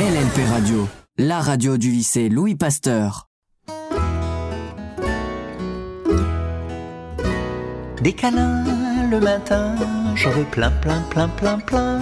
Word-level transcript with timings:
LLP 0.00 0.48
Radio, 0.48 0.88
la 1.18 1.40
radio 1.40 1.76
du 1.76 1.90
lycée 1.90 2.30
Louis 2.30 2.54
Pasteur. 2.54 3.28
Des 8.00 8.14
câlins 8.14 8.64
le 9.10 9.20
matin, 9.20 9.76
j'en 10.14 10.30
veux 10.30 10.46
plein, 10.46 10.70
plein, 10.70 11.02
plein, 11.10 11.28
plein, 11.28 11.58
plein. 11.58 12.00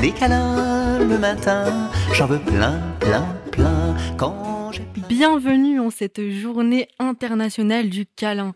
Des 0.00 0.12
câlins 0.12 1.00
le 1.00 1.18
matin, 1.18 1.90
j'en 2.14 2.28
veux 2.28 2.40
plein, 2.40 2.80
plein, 3.00 3.36
plein. 3.52 3.94
Quand 4.16 4.72
j'ai 4.72 4.86
Bienvenue 5.06 5.80
en 5.80 5.90
cette 5.90 6.26
journée 6.30 6.88
internationale 6.98 7.90
du 7.90 8.06
câlin, 8.06 8.54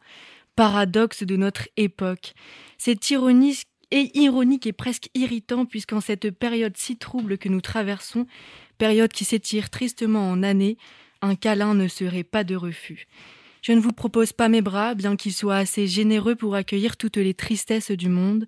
paradoxe 0.57 1.25
de 1.25 1.37
notre 1.37 1.69
époque. 1.77 2.33
C'est 2.79 3.11
ironique 3.11 3.67
et 3.91 4.19
ironique 4.19 4.67
et 4.67 4.73
presque 4.73 5.11
irritant 5.15 5.67
puisqu'en 5.67 6.01
cette 6.01 6.31
période 6.31 6.77
si 6.77 6.97
trouble 6.97 7.37
que 7.39 7.49
nous 7.51 7.61
traversons, 7.61 8.27
période 8.79 9.13
qui 9.13 9.25
s'étire 9.25 9.71
tristement 9.71 10.31
en 10.31 10.43
années, 10.43 10.79
un 11.21 11.35
câlin 11.35 11.75
ne 11.75 11.89
serait 11.89 12.25
pas 12.25 12.45
de 12.45 12.57
refus. 12.57 13.07
Je 13.63 13.73
ne 13.73 13.81
vous 13.81 13.93
propose 13.93 14.33
pas 14.33 14.49
mes 14.49 14.63
bras, 14.63 14.95
bien 14.95 15.17
qu'ils 15.17 15.33
soient 15.33 15.57
assez 15.57 15.87
généreux 15.87 16.37
pour 16.37 16.55
accueillir 16.55 16.97
toutes 16.97 17.17
les 17.17 17.35
tristesses 17.35 17.91
du 17.91 18.09
monde. 18.09 18.47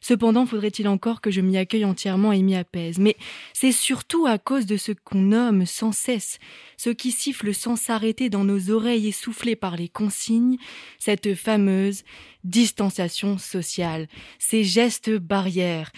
Cependant, 0.00 0.46
faudrait-il 0.46 0.88
encore 0.88 1.20
que 1.20 1.30
je 1.30 1.40
m'y 1.40 1.56
accueille 1.56 1.84
entièrement 1.84 2.32
et 2.32 2.42
m'y 2.42 2.56
apaise. 2.56 2.98
Mais 2.98 3.16
c'est 3.52 3.70
surtout 3.70 4.26
à 4.26 4.38
cause 4.38 4.66
de 4.66 4.76
ce 4.76 4.90
qu'on 4.92 5.20
nomme 5.20 5.64
sans 5.64 5.92
cesse, 5.92 6.38
ce 6.76 6.90
qui 6.90 7.12
siffle 7.12 7.54
sans 7.54 7.76
s'arrêter 7.76 8.28
dans 8.28 8.44
nos 8.44 8.70
oreilles 8.70 9.08
essoufflées 9.08 9.56
par 9.56 9.76
les 9.76 9.88
consignes, 9.88 10.58
cette 10.98 11.34
fameuse 11.34 12.02
distanciation 12.42 13.38
sociale, 13.38 14.08
ces 14.40 14.64
gestes 14.64 15.10
barrières. 15.10 15.92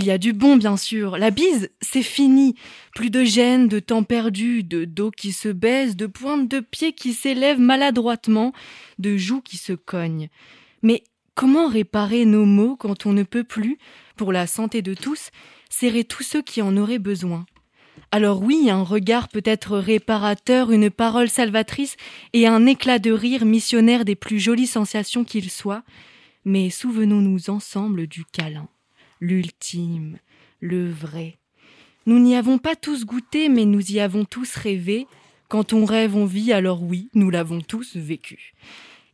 Il 0.00 0.04
y 0.04 0.12
a 0.12 0.18
du 0.18 0.32
bon, 0.32 0.54
bien 0.54 0.76
sûr. 0.76 1.18
La 1.18 1.32
bise, 1.32 1.70
c'est 1.80 2.04
fini. 2.04 2.54
Plus 2.94 3.10
de 3.10 3.24
gêne, 3.24 3.66
de 3.66 3.80
temps 3.80 4.04
perdu, 4.04 4.62
de 4.62 4.84
dos 4.84 5.10
qui 5.10 5.32
se 5.32 5.48
baisse, 5.48 5.96
de 5.96 6.06
pointes 6.06 6.48
de 6.48 6.60
pieds 6.60 6.92
qui 6.92 7.12
s'élèvent 7.12 7.58
maladroitement, 7.58 8.52
de 9.00 9.16
joues 9.16 9.40
qui 9.40 9.56
se 9.56 9.72
cognent. 9.72 10.28
Mais 10.82 11.02
comment 11.34 11.66
réparer 11.66 12.26
nos 12.26 12.44
maux 12.44 12.76
quand 12.76 13.06
on 13.06 13.12
ne 13.12 13.24
peut 13.24 13.42
plus, 13.42 13.76
pour 14.14 14.30
la 14.30 14.46
santé 14.46 14.82
de 14.82 14.94
tous, 14.94 15.30
serrer 15.68 16.04
tous 16.04 16.22
ceux 16.22 16.42
qui 16.42 16.62
en 16.62 16.76
auraient 16.76 17.00
besoin? 17.00 17.44
Alors 18.12 18.40
oui, 18.40 18.70
un 18.70 18.84
regard 18.84 19.26
peut 19.26 19.42
être 19.44 19.78
réparateur, 19.78 20.70
une 20.70 20.90
parole 20.90 21.28
salvatrice 21.28 21.96
et 22.34 22.46
un 22.46 22.66
éclat 22.66 23.00
de 23.00 23.10
rire 23.10 23.44
missionnaire 23.44 24.04
des 24.04 24.14
plus 24.14 24.38
jolies 24.38 24.68
sensations 24.68 25.24
qu'il 25.24 25.50
soit, 25.50 25.82
mais 26.44 26.70
souvenons-nous 26.70 27.50
ensemble 27.50 28.06
du 28.06 28.24
câlin 28.24 28.68
l'ultime, 29.20 30.18
le 30.60 30.90
vrai. 30.90 31.38
Nous 32.06 32.18
n'y 32.18 32.36
avons 32.36 32.58
pas 32.58 32.76
tous 32.76 33.04
goûté, 33.04 33.48
mais 33.48 33.64
nous 33.64 33.92
y 33.92 34.00
avons 34.00 34.24
tous 34.24 34.54
rêvé. 34.54 35.06
Quand 35.48 35.72
on 35.72 35.84
rêve, 35.84 36.16
on 36.16 36.24
vit, 36.24 36.52
alors 36.52 36.82
oui, 36.82 37.10
nous 37.14 37.30
l'avons 37.30 37.60
tous 37.60 37.96
vécu. 37.96 38.54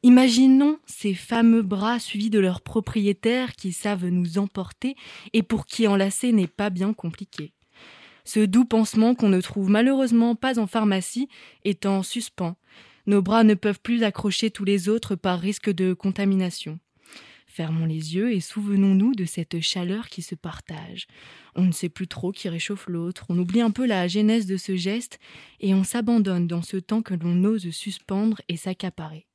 Imaginons 0.03 0.79
ces 0.87 1.15
fameux 1.15 1.63
bras 1.63 1.99
suivis 1.99 2.29
de 2.29 2.39
leurs 2.39 2.61
propriétaires 2.61 3.55
qui 3.55 3.73
savent 3.73 4.07
nous 4.07 4.39
emporter 4.39 4.97
et 5.33 5.43
pour 5.43 5.67
qui 5.67 5.87
enlacer 5.87 6.31
n'est 6.31 6.47
pas 6.47 6.71
bien 6.71 6.93
compliqué. 6.93 7.53
Ce 8.25 8.41
doux 8.41 8.65
pansement 8.65 9.15
qu'on 9.15 9.29
ne 9.29 9.41
trouve 9.41 9.71
malheureusement 9.71 10.35
pas 10.35 10.59
en 10.59 10.67
pharmacie 10.67 11.29
est 11.65 11.87
en 11.87 12.03
suspens. 12.03 12.57
Nos 13.07 13.23
bras 13.23 13.45
ne 13.45 13.55
peuvent 13.55 13.81
plus 13.81 14.03
accrocher 14.03 14.51
tous 14.51 14.65
les 14.65 14.89
autres 14.89 15.15
par 15.15 15.41
risque 15.41 15.71
de 15.71 15.93
contamination. 15.95 16.79
Fermons 17.55 17.87
les 17.87 18.17
yeux 18.17 18.33
et 18.33 18.41
souvenons-nous 18.41 19.15
de 19.15 19.25
cette 19.25 19.61
chaleur 19.61 20.09
qui 20.09 20.23
se 20.23 20.35
partage. 20.35 21.07
On 21.55 21.63
ne 21.63 21.71
sait 21.71 21.89
plus 21.89 22.09
trop 22.09 22.33
qui 22.33 22.49
réchauffe 22.49 22.89
l'autre, 22.89 23.27
on 23.29 23.39
oublie 23.39 23.61
un 23.61 23.71
peu 23.71 23.87
la 23.87 24.09
genèse 24.09 24.47
de 24.47 24.57
ce 24.57 24.75
geste 24.75 25.21
et 25.61 25.73
on 25.73 25.85
s'abandonne 25.85 26.49
dans 26.49 26.63
ce 26.63 26.79
temps 26.79 27.01
que 27.01 27.15
l'on 27.15 27.45
ose 27.45 27.71
suspendre 27.71 28.41
et 28.49 28.57
s'accaparer. 28.57 29.29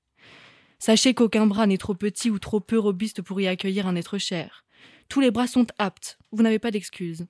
Sachez 0.80 1.14
qu'aucun 1.14 1.48
bras 1.48 1.66
n'est 1.66 1.78
trop 1.78 1.94
petit 1.94 2.30
ou 2.30 2.39
trop 2.39 2.60
peu 2.60 2.77
robuste 2.77 3.21
pour 3.21 3.39
y 3.39 3.48
accueillir 3.48 3.88
un 3.88 3.95
être 3.95 4.17
cher. 4.17 4.65
Tous 5.08 5.21
les 5.21 5.32
bras 5.32 5.48
sont 5.48 5.67
aptes, 5.77 6.20
vous 6.33 6.44
n'avez 6.44 6.60
pas 6.60 6.71
d'excuses. 6.71 7.26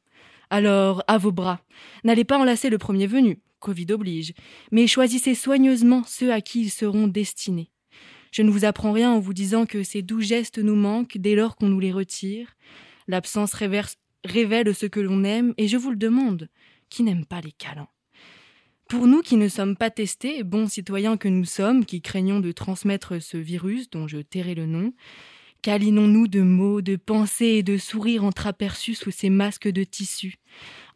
Alors, 0.49 1.03
à 1.07 1.19
vos 1.19 1.31
bras. 1.31 1.61
N'allez 2.03 2.23
pas 2.23 2.39
enlacer 2.39 2.71
le 2.71 2.79
premier 2.79 3.05
venu, 3.05 3.43
Covid 3.59 3.91
oblige, 3.91 4.33
mais 4.71 4.87
choisissez 4.87 5.35
soigneusement 5.35 6.01
ceux 6.07 6.33
à 6.33 6.41
qui 6.41 6.61
ils 6.61 6.71
seront 6.71 7.07
destinés. 7.07 7.69
Je 8.31 8.41
ne 8.41 8.51
vous 8.51 8.65
apprends 8.65 8.91
rien 8.91 9.11
en 9.11 9.19
vous 9.19 9.33
disant 9.33 9.65
que 9.65 9.83
ces 9.83 10.01
doux 10.01 10.21
gestes 10.21 10.59
nous 10.59 10.75
manquent 10.75 11.17
dès 11.17 11.35
lors 11.35 11.55
qu'on 11.55 11.67
nous 11.67 11.79
les 11.79 11.91
retire. 11.91 12.55
L'absence 13.07 13.53
révèle 13.53 14.75
ce 14.75 14.85
que 14.85 14.99
l'on 14.99 15.23
aime, 15.23 15.53
et 15.57 15.67
je 15.67 15.77
vous 15.77 15.89
le 15.89 15.97
demande, 15.97 16.49
qui 16.89 17.03
n'aime 17.03 17.25
pas 17.25 17.41
les 17.41 17.51
câlins? 17.51 17.89
Pour 18.87 19.05
nous 19.05 19.21
qui 19.21 19.35
ne 19.35 19.47
sommes 19.47 19.75
pas 19.75 19.91
testés, 19.91 20.43
bons 20.43 20.67
citoyens 20.67 21.17
que 21.17 21.27
nous 21.27 21.45
sommes, 21.45 21.85
qui 21.85 22.01
craignons 22.01 22.39
de 22.39 22.51
transmettre 22.51 23.21
ce 23.21 23.37
virus 23.37 23.89
dont 23.89 24.07
je 24.07 24.17
tairai 24.17 24.55
le 24.55 24.65
nom, 24.65 24.93
câlinons-nous 25.61 26.27
de 26.27 26.41
mots, 26.41 26.81
de 26.81 26.95
pensées 26.95 27.57
et 27.57 27.63
de 27.63 27.77
sourires 27.77 28.23
entreaperçus 28.23 28.95
sous 28.95 29.11
ces 29.11 29.29
masques 29.29 29.67
de 29.67 29.83
tissu. 29.83 30.35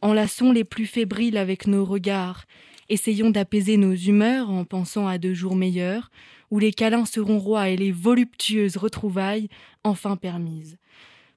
Enlaçons 0.02 0.50
les 0.50 0.64
plus 0.64 0.86
fébriles 0.86 1.36
avec 1.36 1.66
nos 1.66 1.84
regards, 1.84 2.46
essayons 2.88 3.30
d'apaiser 3.30 3.76
nos 3.76 3.94
humeurs 3.94 4.50
en 4.50 4.64
pensant 4.64 5.06
à 5.06 5.18
de 5.18 5.32
jours 5.32 5.56
meilleurs, 5.56 6.10
où 6.50 6.58
les 6.58 6.72
câlins 6.72 7.06
seront 7.06 7.38
rois 7.38 7.68
et 7.68 7.76
les 7.76 7.92
voluptueuses 7.92 8.76
retrouvailles 8.76 9.48
enfin 9.82 10.16
permises. 10.16 10.78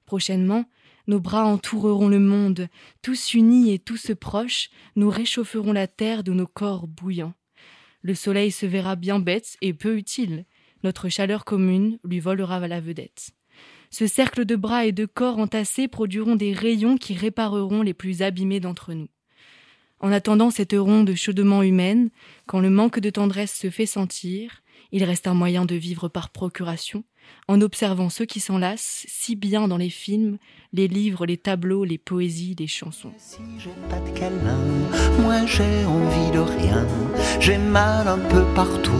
Prochainement, 0.06 0.64
nos 1.06 1.20
bras 1.20 1.46
entoureront 1.46 2.08
le 2.08 2.18
monde, 2.18 2.68
tous 3.02 3.34
unis 3.34 3.72
et 3.72 3.78
tous 3.78 4.12
proches, 4.20 4.68
nous 4.94 5.08
réchaufferons 5.08 5.72
la 5.72 5.86
terre 5.86 6.22
de 6.22 6.32
nos 6.32 6.46
corps 6.46 6.86
bouillants. 6.86 7.34
Le 8.02 8.14
soleil 8.14 8.50
se 8.50 8.66
verra 8.66 8.94
bien 8.94 9.18
bête 9.18 9.56
et 9.60 9.72
peu 9.72 9.96
utile. 9.96 10.44
Notre 10.84 11.08
chaleur 11.08 11.44
commune 11.44 11.98
lui 12.04 12.20
volera 12.20 12.66
la 12.68 12.80
vedette. 12.80 13.30
Ce 13.90 14.06
cercle 14.06 14.44
de 14.44 14.54
bras 14.54 14.84
et 14.84 14.92
de 14.92 15.06
corps 15.06 15.38
entassés 15.38 15.88
produiront 15.88 16.36
des 16.36 16.52
rayons 16.52 16.96
qui 16.96 17.14
répareront 17.14 17.82
les 17.82 17.94
plus 17.94 18.22
abîmés 18.22 18.60
d'entre 18.60 18.92
nous. 18.92 19.08
En 20.00 20.12
attendant 20.12 20.50
cette 20.50 20.74
ronde 20.74 21.14
chaudement 21.14 21.62
humaine, 21.62 22.10
quand 22.46 22.60
le 22.60 22.70
manque 22.70 23.00
de 23.00 23.10
tendresse 23.10 23.54
se 23.54 23.70
fait 23.70 23.86
sentir, 23.86 24.62
il 24.92 25.04
reste 25.04 25.26
un 25.26 25.34
moyen 25.34 25.64
de 25.64 25.74
vivre 25.74 26.08
par 26.08 26.30
procuration, 26.30 27.04
en 27.46 27.60
observant 27.60 28.08
ceux 28.08 28.24
qui 28.24 28.40
s'enlacent 28.40 29.04
si 29.08 29.36
bien 29.36 29.68
dans 29.68 29.76
les 29.76 29.90
films, 29.90 30.38
les 30.72 30.88
livres, 30.88 31.26
les 31.26 31.36
tableaux, 31.36 31.84
les 31.84 31.98
poésies, 31.98 32.56
les 32.58 32.66
chansons. 32.66 33.12
Moi 35.20 35.46
j'ai 35.46 35.84
envie 35.84 36.30
de 36.30 36.38
rien. 36.38 36.86
J'ai 37.40 37.58
mal 37.58 38.08
un 38.08 38.18
peu 38.18 38.44
partout, 38.54 38.92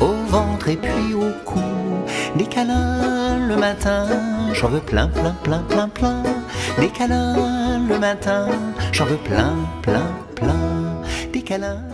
au 0.00 0.14
ventre 0.28 0.68
et 0.68 0.76
puis 0.76 1.14
au 1.14 1.30
cou. 1.44 1.71
Des 2.36 2.46
câlins 2.46 3.46
le 3.46 3.56
matin, 3.56 4.52
j'en 4.54 4.68
veux 4.68 4.80
plein, 4.80 5.08
plein, 5.08 5.34
plein, 5.42 5.62
plein, 5.64 5.88
plein. 5.88 6.22
Des 6.80 6.88
câlins 6.88 7.86
le 7.86 7.98
matin, 7.98 8.48
j'en 8.92 9.04
veux 9.04 9.18
plein, 9.18 9.56
plein, 9.82 10.26
plein. 10.34 10.52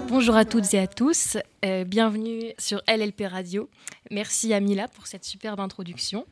Bonjour 0.08 0.36
à 0.36 0.44
toutes 0.44 0.72
et 0.74 0.78
à 0.78 0.86
tous, 0.86 1.36
euh, 1.64 1.84
bienvenue 1.84 2.52
sur 2.58 2.80
LLP 2.86 3.22
Radio. 3.26 3.68
Merci 4.10 4.52
à 4.52 4.60
Mila 4.60 4.86
pour 4.88 5.06
cette 5.06 5.24
superbe 5.24 5.58
introduction. 5.58 6.26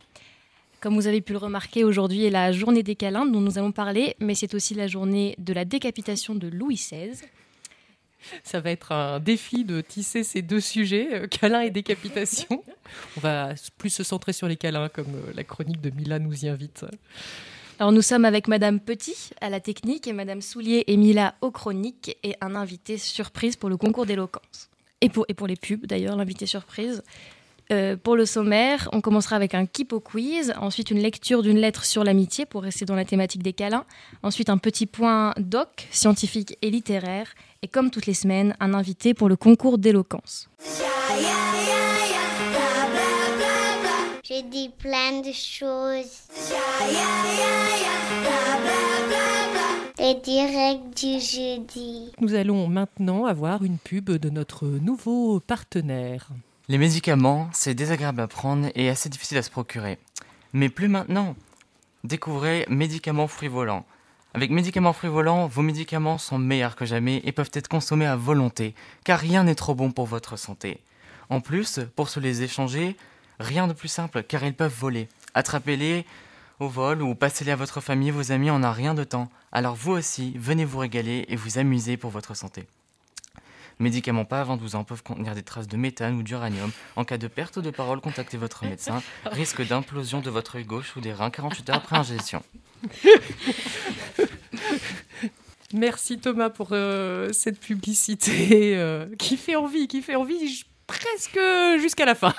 Comme 0.80 0.94
vous 0.94 1.06
avez 1.06 1.20
pu 1.20 1.32
le 1.32 1.38
remarquer, 1.38 1.82
aujourd'hui 1.82 2.26
est 2.26 2.30
la 2.30 2.52
journée 2.52 2.82
des 2.82 2.94
câlins 2.94 3.26
dont 3.26 3.40
nous 3.40 3.58
allons 3.58 3.72
parler, 3.72 4.14
mais 4.20 4.34
c'est 4.34 4.54
aussi 4.54 4.74
la 4.74 4.86
journée 4.86 5.34
de 5.38 5.52
la 5.52 5.64
décapitation 5.64 6.34
de 6.34 6.46
Louis 6.46 6.76
XVI. 6.76 7.22
Ça 8.44 8.60
va 8.60 8.70
être 8.70 8.92
un 8.92 9.20
défi 9.20 9.64
de 9.64 9.80
tisser 9.80 10.24
ces 10.24 10.42
deux 10.42 10.60
sujets, 10.60 11.08
euh, 11.12 11.26
câlins 11.26 11.60
et 11.60 11.70
décapitation. 11.70 12.62
On 13.16 13.20
va 13.20 13.54
plus 13.78 13.90
se 13.90 14.02
centrer 14.02 14.32
sur 14.32 14.48
les 14.48 14.56
câlins, 14.56 14.88
comme 14.88 15.14
euh, 15.14 15.32
la 15.34 15.44
chronique 15.44 15.80
de 15.80 15.90
Mila 15.90 16.18
nous 16.18 16.44
y 16.44 16.48
invite. 16.48 16.84
Alors 17.78 17.92
nous 17.92 18.02
sommes 18.02 18.24
avec 18.24 18.48
Madame 18.48 18.80
Petit 18.80 19.30
à 19.40 19.50
la 19.50 19.60
technique 19.60 20.06
et 20.06 20.14
Madame 20.14 20.40
Soulier 20.40 20.84
et 20.86 20.96
Mila 20.96 21.34
aux 21.42 21.50
chroniques 21.50 22.16
et 22.22 22.34
un 22.40 22.54
invité 22.54 22.96
surprise 22.96 23.56
pour 23.56 23.68
le 23.68 23.76
concours 23.76 24.06
d'éloquence. 24.06 24.70
Et 25.02 25.10
pour, 25.10 25.26
et 25.28 25.34
pour 25.34 25.46
les 25.46 25.56
pubs 25.56 25.84
d'ailleurs, 25.84 26.16
l'invité 26.16 26.46
surprise. 26.46 27.02
Euh, 27.72 27.96
pour 27.96 28.14
le 28.14 28.26
sommaire, 28.26 28.88
on 28.92 29.00
commencera 29.00 29.34
avec 29.34 29.54
un 29.54 29.66
Kipo 29.66 29.98
quiz, 29.98 30.52
ensuite 30.60 30.90
une 30.90 31.00
lecture 31.00 31.42
d'une 31.42 31.58
lettre 31.58 31.84
sur 31.84 32.04
l'amitié 32.04 32.46
pour 32.46 32.62
rester 32.62 32.84
dans 32.84 32.94
la 32.94 33.04
thématique 33.04 33.42
des 33.42 33.52
câlins, 33.52 33.84
ensuite 34.22 34.50
un 34.50 34.58
petit 34.58 34.86
point 34.86 35.34
doc, 35.38 35.88
scientifique 35.90 36.56
et 36.62 36.70
littéraire, 36.70 37.28
et 37.62 37.68
comme 37.68 37.90
toutes 37.90 38.06
les 38.06 38.14
semaines, 38.14 38.54
un 38.60 38.72
invité 38.72 39.14
pour 39.14 39.28
le 39.28 39.36
concours 39.36 39.78
d'éloquence. 39.78 40.48
J'ai 44.22 44.42
dit 44.42 44.70
plein 44.78 45.20
de 45.20 45.32
choses. 45.32 46.28
Les 49.98 50.14
directs 50.14 50.96
du 50.96 51.20
jeudi. 51.20 52.12
Nous 52.20 52.34
allons 52.34 52.68
maintenant 52.68 53.24
avoir 53.24 53.64
une 53.64 53.78
pub 53.78 54.10
de 54.10 54.30
notre 54.30 54.66
nouveau 54.66 55.40
partenaire. 55.40 56.28
Les 56.68 56.78
médicaments, 56.78 57.48
c'est 57.52 57.74
désagréable 57.74 58.20
à 58.20 58.26
prendre 58.26 58.68
et 58.74 58.88
assez 58.88 59.08
difficile 59.08 59.38
à 59.38 59.42
se 59.42 59.50
procurer. 59.50 59.98
Mais 60.52 60.68
plus 60.68 60.88
maintenant. 60.88 61.36
Découvrez 62.02 62.66
Médicaments 62.68 63.28
Fruits 63.28 63.48
Volants. 63.48 63.86
Avec 64.34 64.50
médicaments 64.50 64.92
frivolants, 64.92 65.46
vos 65.46 65.62
médicaments 65.62 66.18
sont 66.18 66.38
meilleurs 66.38 66.74
que 66.74 66.84
jamais 66.84 67.22
et 67.24 67.30
peuvent 67.30 67.52
être 67.52 67.68
consommés 67.68 68.04
à 68.04 68.16
volonté, 68.16 68.74
car 69.04 69.20
rien 69.20 69.44
n'est 69.44 69.54
trop 69.54 69.76
bon 69.76 69.92
pour 69.92 70.06
votre 70.06 70.36
santé. 70.36 70.82
En 71.30 71.40
plus, 71.40 71.80
pour 71.94 72.08
se 72.08 72.18
les 72.18 72.42
échanger, 72.42 72.96
rien 73.38 73.68
de 73.68 73.72
plus 73.72 73.88
simple, 73.88 74.24
car 74.24 74.44
ils 74.44 74.52
peuvent 74.52 74.76
voler. 74.76 75.08
Attrapez-les 75.34 76.04
au 76.58 76.68
vol 76.68 77.00
ou 77.00 77.14
passez-les 77.14 77.52
à 77.52 77.56
votre 77.56 77.80
famille, 77.80 78.10
vos 78.10 78.32
amis, 78.32 78.50
on 78.50 78.58
n'a 78.58 78.72
rien 78.72 78.94
de 78.94 79.04
temps. 79.04 79.30
Alors 79.52 79.76
vous 79.76 79.92
aussi, 79.92 80.34
venez 80.36 80.64
vous 80.64 80.78
régaler 80.78 81.26
et 81.28 81.36
vous 81.36 81.58
amuser 81.58 81.96
pour 81.96 82.10
votre 82.10 82.34
santé. 82.34 82.66
Médicaments 83.78 84.24
pas 84.24 84.40
avant 84.40 84.56
12 84.56 84.74
ans 84.74 84.84
peuvent 84.84 85.02
contenir 85.02 85.34
des 85.34 85.42
traces 85.42 85.68
de 85.68 85.76
méthane 85.76 86.14
ou 86.16 86.22
d'uranium. 86.22 86.70
En 86.96 87.04
cas 87.04 87.18
de 87.18 87.26
perte 87.28 87.58
de 87.58 87.70
parole, 87.70 88.00
contactez 88.00 88.38
votre 88.38 88.64
médecin. 88.64 89.02
Risque 89.26 89.66
d'implosion 89.66 90.20
de 90.20 90.30
votre 90.30 90.56
œil 90.56 90.64
gauche 90.64 90.96
ou 90.96 91.00
des 91.00 91.12
reins 91.12 91.30
48 91.30 91.70
heures 91.70 91.76
après 91.76 91.96
ingestion. 91.96 92.42
Merci 95.74 96.18
Thomas 96.18 96.48
pour 96.50 96.68
euh, 96.72 97.30
cette 97.32 97.58
publicité 97.60 98.76
euh, 98.76 99.06
qui 99.18 99.36
fait 99.36 99.56
envie, 99.56 99.88
qui 99.88 100.00
fait 100.00 100.14
envie 100.14 100.48
j- 100.48 100.64
presque 100.86 101.38
jusqu'à 101.80 102.04
la 102.04 102.14
fin. 102.14 102.32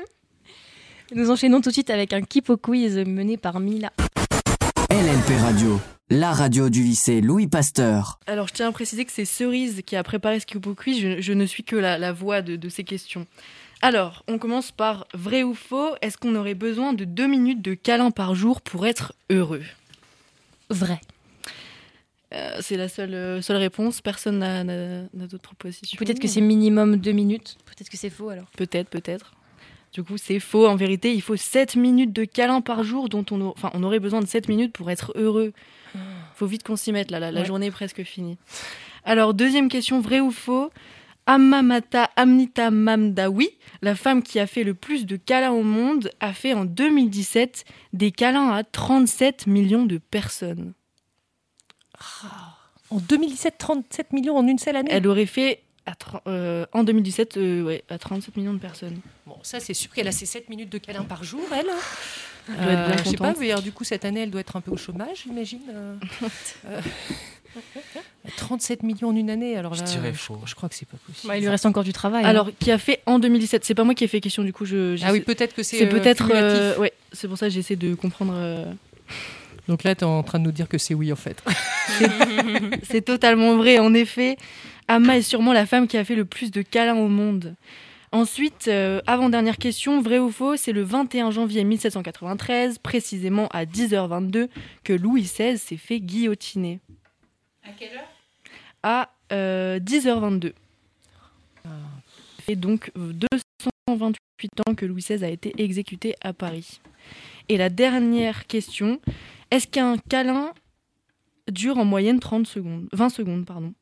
Nous 1.14 1.30
enchaînons 1.30 1.60
tout 1.60 1.68
de 1.68 1.74
suite 1.74 1.90
avec 1.90 2.12
un 2.12 2.22
Kipo 2.22 2.56
Quiz 2.56 2.96
mené 2.98 3.36
par 3.36 3.60
Mila. 3.60 3.92
LLP 4.90 5.38
Radio, 5.40 5.80
la 6.08 6.32
radio 6.32 6.70
du 6.70 6.82
lycée 6.82 7.20
Louis 7.20 7.46
Pasteur. 7.46 8.18
Alors, 8.26 8.48
je 8.48 8.54
tiens 8.54 8.68
à 8.68 8.72
préciser 8.72 9.04
que 9.04 9.12
c'est 9.12 9.24
Cerise 9.26 9.82
qui 9.84 9.96
a 9.96 10.02
préparé 10.02 10.40
ce 10.40 10.46
Kipo 10.46 10.74
Quiz. 10.74 10.98
Je, 11.00 11.20
je 11.20 11.32
ne 11.34 11.44
suis 11.44 11.62
que 11.62 11.76
la, 11.76 11.98
la 11.98 12.12
voix 12.12 12.40
de, 12.40 12.56
de 12.56 12.68
ces 12.68 12.84
questions. 12.84 13.26
Alors, 13.82 14.24
on 14.28 14.38
commence 14.38 14.72
par 14.72 15.06
vrai 15.14 15.42
ou 15.42 15.54
faux. 15.54 15.90
Est-ce 16.00 16.16
qu'on 16.16 16.34
aurait 16.34 16.54
besoin 16.54 16.94
de 16.94 17.04
deux 17.04 17.26
minutes 17.26 17.60
de 17.62 17.74
câlin 17.74 18.10
par 18.10 18.34
jour 18.34 18.60
pour 18.62 18.86
être 18.86 19.12
heureux? 19.30 19.62
Vrai. 20.70 21.00
Euh, 22.34 22.58
C'est 22.60 22.76
la 22.76 22.88
seule, 22.88 23.14
euh, 23.14 23.42
seule 23.42 23.58
réponse. 23.58 24.00
Personne 24.00 24.38
n'a 24.38 24.64
n'a- 24.64 25.02
n'a 25.12 25.26
d'autres 25.26 25.42
propositions. 25.42 25.98
Peut-être 25.98 26.18
que 26.20 26.28
c'est 26.28 26.40
minimum 26.40 26.96
deux 26.96 27.12
minutes. 27.12 27.58
Peut-être 27.66 27.90
que 27.90 27.96
c'est 27.98 28.10
faux 28.10 28.30
alors. 28.30 28.46
Peut-être, 28.56 28.88
peut-être. 28.88 29.32
Du 29.92 30.02
coup, 30.02 30.16
c'est 30.18 30.38
faux. 30.40 30.66
En 30.66 30.76
vérité, 30.76 31.14
il 31.14 31.22
faut 31.22 31.36
7 31.36 31.74
minutes 31.76 32.12
de 32.12 32.24
câlin 32.24 32.60
par 32.60 32.82
jour, 32.84 33.08
dont 33.08 33.24
on, 33.30 33.40
a- 33.40 33.52
enfin, 33.56 33.70
on 33.74 33.82
aurait 33.82 34.00
besoin 34.00 34.20
de 34.20 34.26
7 34.26 34.48
minutes 34.48 34.72
pour 34.72 34.90
être 34.90 35.12
heureux. 35.16 35.52
faut 36.34 36.46
vite 36.46 36.62
qu'on 36.62 36.76
s'y 36.76 36.92
mette, 36.92 37.10
là. 37.10 37.18
La, 37.18 37.32
la 37.32 37.40
Ouais. 37.40 37.46
journée 37.46 37.66
est 37.66 37.70
presque 37.70 38.02
finie. 38.04 38.36
Alors, 39.04 39.34
deuxième 39.34 39.68
question, 39.68 40.00
vrai 40.00 40.20
ou 40.20 40.30
faux? 40.30 40.70
Amamata 41.26 42.10
Amnita 42.16 42.70
Mamdawi, 42.70 43.50
la 43.82 43.94
femme 43.94 44.22
qui 44.22 44.38
a 44.38 44.46
fait 44.46 44.64
le 44.64 44.72
plus 44.74 45.04
de 45.04 45.16
câlins 45.16 45.50
au 45.50 45.62
monde, 45.62 46.10
a 46.20 46.32
fait 46.32 46.54
en 46.54 46.64
2017 46.64 47.64
des 47.92 48.12
câlins 48.12 48.50
à 48.50 48.64
37 48.64 49.46
millions 49.46 49.84
de 49.84 49.98
personnes. 49.98 50.72
En 52.90 52.96
2017, 52.98 53.56
37 53.58 54.12
millions 54.12 54.36
en 54.36 54.46
une 54.46 54.58
seule 54.58 54.76
année? 54.76 54.88
Elle 54.90 55.06
aurait 55.06 55.26
fait 55.26 55.60
à 55.88 55.94
euh, 56.28 56.66
en 56.72 56.84
2017 56.84 57.36
euh, 57.36 57.62
ouais, 57.62 57.82
à 57.88 57.98
37 57.98 58.36
millions 58.36 58.54
de 58.54 58.58
personnes. 58.58 58.98
Bon, 59.26 59.36
ça 59.42 59.58
c'est 59.60 59.74
sûr 59.74 59.90
qu'elle 59.92 60.08
a 60.08 60.12
ses 60.12 60.26
7 60.26 60.48
minutes 60.48 60.70
de 60.70 60.78
câlin 60.78 61.04
par 61.04 61.24
jour, 61.24 61.42
elle. 61.52 61.66
Elle 62.48 62.54
doit 62.64 62.72
être 62.72 62.86
bien 62.86 62.96
je 63.04 63.10
sais 63.10 63.16
pas, 63.16 63.34
mais 63.38 63.50
alors, 63.50 63.62
du 63.62 63.72
coup 63.72 63.84
cette 63.84 64.04
année 64.04 64.20
elle 64.22 64.30
doit 64.30 64.40
être 64.40 64.56
un 64.56 64.60
peu 64.60 64.70
au 64.70 64.76
chômage, 64.76 65.22
j'imagine. 65.24 65.60
euh. 65.70 65.96
Euh, 66.66 66.80
37 68.36 68.82
millions 68.82 69.08
en 69.08 69.16
une 69.16 69.30
année, 69.30 69.56
alors 69.56 69.74
Je 69.74 69.80
là, 69.82 69.86
dirais 69.86 70.12
je, 70.12 70.18
faux. 70.18 70.38
je 70.44 70.54
crois 70.54 70.68
que 70.68 70.74
c'est 70.74 70.86
pas 70.88 70.96
possible. 71.06 71.28
Bah, 71.28 71.36
il 71.36 71.40
lui 71.40 71.48
reste 71.48 71.66
encore 71.66 71.84
du 71.84 71.92
travail. 71.92 72.24
hein. 72.24 72.28
Alors, 72.28 72.50
qui 72.58 72.70
a 72.70 72.78
fait 72.78 73.00
en 73.06 73.18
2017 73.18 73.64
C'est 73.64 73.74
pas 73.74 73.84
moi 73.84 73.94
qui 73.94 74.04
ai 74.04 74.08
fait 74.08 74.20
question, 74.20 74.44
du 74.44 74.52
coup, 74.52 74.64
je. 74.66 74.96
ah 75.04 75.12
oui, 75.12 75.20
peut-être 75.20 75.54
que 75.54 75.62
c'est 75.62 75.78
C'est 75.78 75.86
euh, 75.86 75.90
peut-être. 75.90 76.30
euh, 76.32 76.76
ouais, 76.78 76.92
c'est 77.12 77.26
pour 77.28 77.38
ça 77.38 77.46
que 77.46 77.52
j'essaie 77.52 77.76
de 77.76 77.94
comprendre. 77.94 78.32
euh, 78.36 78.64
Donc 79.66 79.82
là, 79.82 79.94
tu 79.94 80.02
es 80.02 80.04
en 80.06 80.22
train 80.22 80.38
de 80.38 80.44
nous 80.44 80.52
dire 80.52 80.68
que 80.68 80.78
c'est 80.78 80.94
oui 80.94 81.12
en 81.12 81.16
fait. 81.16 81.42
C'est 82.82 83.02
totalement 83.02 83.56
vrai, 83.56 83.78
en 83.78 83.94
effet. 83.94 84.36
Amma 84.88 85.18
est 85.18 85.22
sûrement 85.22 85.52
la 85.52 85.66
femme 85.66 85.86
qui 85.86 85.96
a 85.96 86.04
fait 86.04 86.14
le 86.14 86.24
plus 86.24 86.50
de 86.50 86.62
câlins 86.62 86.96
au 86.96 87.08
monde. 87.08 87.54
Ensuite, 88.10 88.68
euh, 88.68 89.02
avant-dernière 89.06 89.58
question, 89.58 90.00
vrai 90.00 90.18
ou 90.18 90.30
faux, 90.30 90.56
c'est 90.56 90.72
le 90.72 90.82
21 90.82 91.30
janvier 91.30 91.62
1793, 91.62 92.78
précisément 92.78 93.48
à 93.48 93.66
10h22, 93.66 94.48
que 94.82 94.94
Louis 94.94 95.22
XVI 95.22 95.58
s'est 95.58 95.76
fait 95.76 96.00
guillotiner. 96.00 96.80
À 97.62 97.70
quelle 97.78 97.94
heure? 97.94 98.08
À 98.82 99.10
euh, 99.30 99.78
10h22. 99.78 100.52
Et 102.48 102.56
donc 102.56 102.90
euh, 102.96 103.12
228 103.32 104.50
ans 104.66 104.74
que 104.74 104.86
Louis 104.86 105.02
XVI 105.02 105.22
a 105.22 105.28
été 105.28 105.52
exécuté 105.62 106.14
à 106.22 106.32
Paris. 106.32 106.80
Et 107.50 107.58
la 107.58 107.68
dernière 107.68 108.46
question, 108.46 109.00
est-ce 109.50 109.66
qu'un 109.66 109.98
câlin 109.98 110.54
dure 111.50 111.76
en 111.76 111.84
moyenne 111.84 112.20
30 112.20 112.46
secondes 112.46 112.88
20 112.92 113.08
secondes, 113.10 113.44
pardon? 113.44 113.74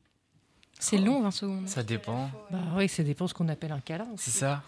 C'est 0.78 0.98
long 0.98 1.22
20 1.22 1.30
secondes. 1.30 1.68
Ça 1.68 1.82
dépend. 1.82 2.30
Bah 2.50 2.58
oui, 2.76 2.88
ça 2.88 3.02
dépend 3.02 3.26
ce 3.26 3.34
qu'on 3.34 3.48
appelle 3.48 3.72
un 3.72 3.80
câlin. 3.80 4.08
C'est 4.16 4.30
ça. 4.30 4.62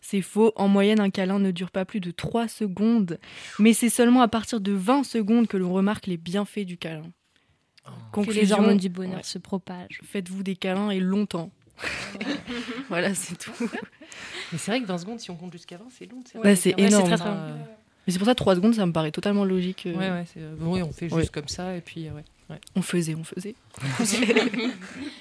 C'est 0.00 0.22
faux, 0.22 0.52
en 0.56 0.68
moyenne 0.68 1.00
un 1.00 1.10
câlin 1.10 1.38
ne 1.38 1.50
dure 1.50 1.70
pas 1.70 1.84
plus 1.84 2.00
de 2.00 2.10
3 2.10 2.46
secondes, 2.48 3.18
mais 3.58 3.72
c'est 3.74 3.90
seulement 3.90 4.22
à 4.22 4.28
partir 4.28 4.60
de 4.60 4.72
20 4.72 5.02
secondes 5.04 5.48
que 5.48 5.56
l'on 5.56 5.72
remarque 5.72 6.06
les 6.06 6.16
bienfaits 6.16 6.60
du 6.64 6.76
câlin. 6.78 7.02
Que 8.12 8.20
les 8.32 8.52
hormones 8.52 8.78
du 8.78 8.88
bonheur 8.88 9.16
ouais. 9.18 9.22
se 9.22 9.38
propagent. 9.38 10.00
faites-vous 10.04 10.42
des 10.42 10.56
câlins 10.56 10.90
et 10.90 11.00
longtemps. 11.00 11.50
voilà, 12.88 13.14
c'est 13.14 13.36
tout. 13.36 13.52
Mais 14.52 14.58
c'est 14.58 14.70
vrai 14.70 14.80
que 14.80 14.86
20 14.86 14.98
secondes, 14.98 15.20
si 15.20 15.30
on 15.30 15.36
compte 15.36 15.52
jusqu'à 15.52 15.76
20, 15.76 15.84
c'est 15.90 16.06
long. 16.06 16.22
Ouais, 16.42 16.56
c'est 16.56 16.74
Ouais, 16.74 16.84
énorme. 16.86 17.04
très, 17.06 17.16
très 17.16 17.28
long. 17.28 17.58
Mais 18.06 18.12
c'est 18.12 18.18
pour 18.18 18.26
ça 18.26 18.34
3 18.34 18.54
secondes, 18.56 18.74
ça 18.74 18.86
me 18.86 18.92
paraît 18.92 19.10
totalement 19.10 19.44
logique. 19.44 19.86
euh, 19.86 19.94
Ouais, 19.94 20.10
ouais, 20.10 20.24
c'est- 20.32 20.40
euh, 20.40 20.54
oui, 20.60 20.82
on 20.82 20.92
fait 20.92 21.06
juste 21.08 21.16
Ouais. 21.16 21.26
comme 21.26 21.48
ça 21.48 21.76
et 21.76 21.80
puis 21.80 22.08
euh, 22.08 22.12
ouais. 22.12 22.24
Ouais. 22.50 22.60
On 22.74 22.82
faisait, 22.82 23.14
on 23.14 23.24
faisait. 23.24 23.54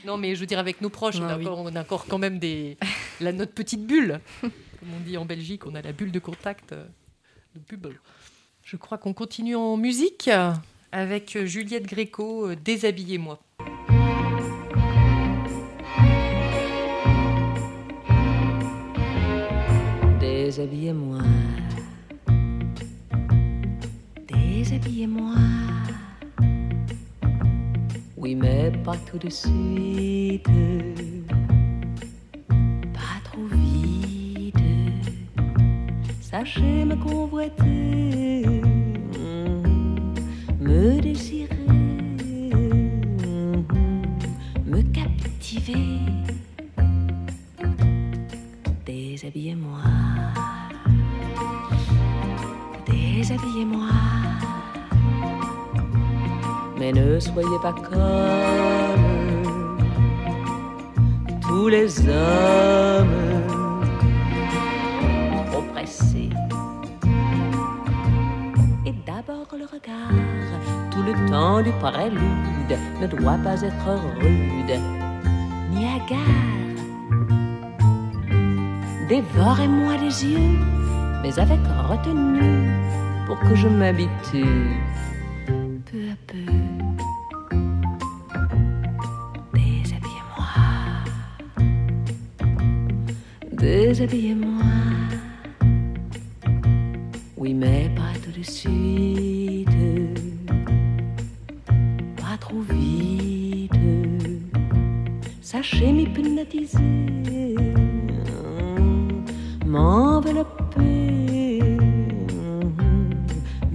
Non, 0.06 0.18
mais 0.18 0.36
je 0.36 0.40
veux 0.42 0.46
dire 0.46 0.60
avec 0.60 0.82
nos 0.82 0.90
proches, 0.90 1.16
on, 1.20 1.24
Ah 1.24 1.34
a 1.34 1.38
oui. 1.38 1.46
encore, 1.46 1.60
on 1.60 1.76
a 1.76 1.82
encore 1.82 2.06
quand 2.06 2.18
même 2.20 2.38
des 2.40 2.78
la 3.20 3.32
notre 3.32 3.54
petite 3.54 3.86
bulle, 3.86 4.20
comme 4.42 4.94
on 4.96 5.00
dit 5.00 5.18
en 5.18 5.26
Belgique, 5.26 5.66
on 5.66 5.74
a 5.76 5.82
la 5.82 5.92
bulle 5.92 6.12
de 6.12 6.20
contact 6.20 6.74
euh, 6.74 6.86
de 7.56 7.60
pub. 7.60 7.88
Je 8.64 8.78
crois 8.78 8.98
qu'on 8.98 9.14
continue 9.14 9.56
en 9.56 9.78
musique 9.78 10.30
avec 10.92 11.36
euh, 11.36 11.46
Juliette 11.46 11.88
Gréco, 11.88 12.50
euh, 12.50 12.56
déshabillez-moi. 12.56 13.40
Déshabillez-moi. 20.20 21.20
Déshabillez-moi. 24.28 25.36
Oui, 28.26 28.34
mais 28.34 28.72
pas 28.84 28.98
tout 29.06 29.20
de 29.20 29.30
suite. 29.30 30.50
Pas 32.92 33.20
trop 33.24 33.46
vite. 33.52 34.56
Sachez 36.22 36.86
me 36.86 36.96
convoiter. 36.96 38.64
Me 40.60 41.00
désirer. 41.02 41.68
Me 44.66 44.82
captiver. 44.92 46.00
Déshabillez-moi. 48.88 49.84
Déshabillez-moi. 52.88 54.15
Mais 56.86 56.94
ne 56.94 57.20
soyez 57.20 57.60
pas 57.64 57.74
comme 57.74 59.02
tous 61.42 61.68
les 61.68 62.00
hommes 62.08 63.08
trop 65.48 65.64
pressés. 65.74 66.30
Et 68.86 68.94
d'abord 69.08 69.48
le 69.58 69.66
regard, 69.66 70.14
tout 70.92 71.02
le 71.02 71.14
temps 71.28 71.64
du 71.64 71.72
prélude, 71.82 72.78
ne 73.02 73.08
doit 73.08 73.40
pas 73.44 73.60
être 73.64 73.90
rude 74.20 74.80
ni 75.72 75.88
hagard. 75.88 76.20
Dévorez-moi 79.10 79.98
les 80.04 80.24
yeux, 80.24 80.60
mais 81.24 81.40
avec 81.40 81.62
retenue, 81.90 82.70
pour 83.26 83.40
que 83.40 83.56
je 83.56 83.68
m'habitue 83.68 84.78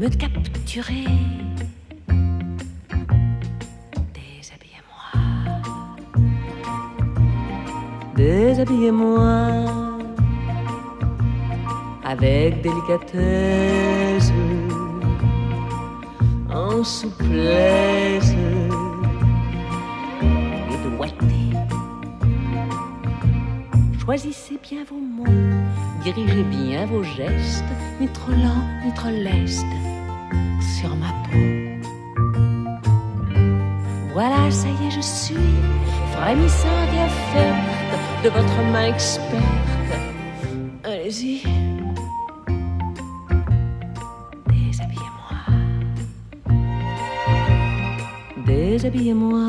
me 0.00 0.08
capturer. 0.08 1.04
Déshabillez-moi, 4.14 5.08
déshabillez-moi. 8.16 9.26
Avec 12.02 12.62
délicatesse, 12.62 14.32
en 16.48 16.82
souplesse. 16.82 18.34
Et 20.22 20.78
douaneté. 20.88 21.42
Choisissez 24.02 24.58
bien 24.62 24.82
vos 24.90 24.96
mots, 24.96 25.26
dirigez 26.02 26.42
bien 26.44 26.86
vos 26.86 27.02
gestes, 27.02 27.62
ni 28.00 28.08
trop 28.08 28.32
lent, 28.32 28.64
ni 28.82 28.94
trop 28.94 29.10
leste. 29.10 29.66
Voilà, 34.22 34.50
ça 34.50 34.68
y 34.68 34.86
est, 34.86 34.90
je 34.90 35.00
suis 35.00 35.34
frémissante 36.12 36.90
et 36.94 37.04
offerte 37.04 38.22
de 38.22 38.28
votre 38.28 38.62
main 38.70 38.88
experte. 38.88 39.32
Allez-y. 40.84 41.42
Déshabillez-moi. 44.46 45.38
Déshabillez-moi. 48.46 49.48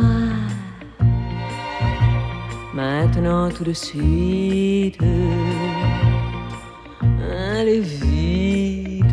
Maintenant, 2.74 3.50
tout 3.50 3.66
de 3.66 3.74
suite. 3.74 5.04
Allez 7.60 7.82
vite. 7.82 9.06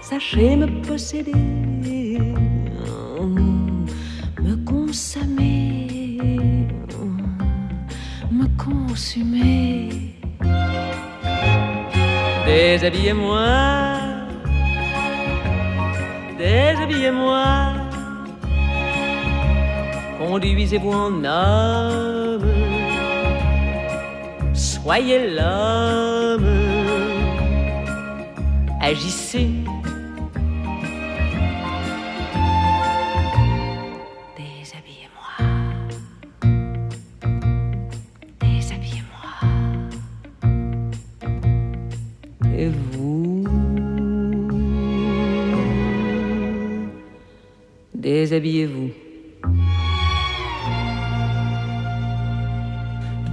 Sachez 0.00 0.56
me 0.56 0.66
posséder. 0.82 1.62
Me 8.30 8.46
consumer. 8.58 9.88
Déshabillez-moi. 12.44 13.96
Déshabillez-moi. 16.36 17.72
Conduisez-vous 20.18 20.92
en 20.92 21.24
homme. 21.24 22.52
Soyez 24.52 25.30
l'homme. 25.30 26.50
Agissez. 28.78 29.61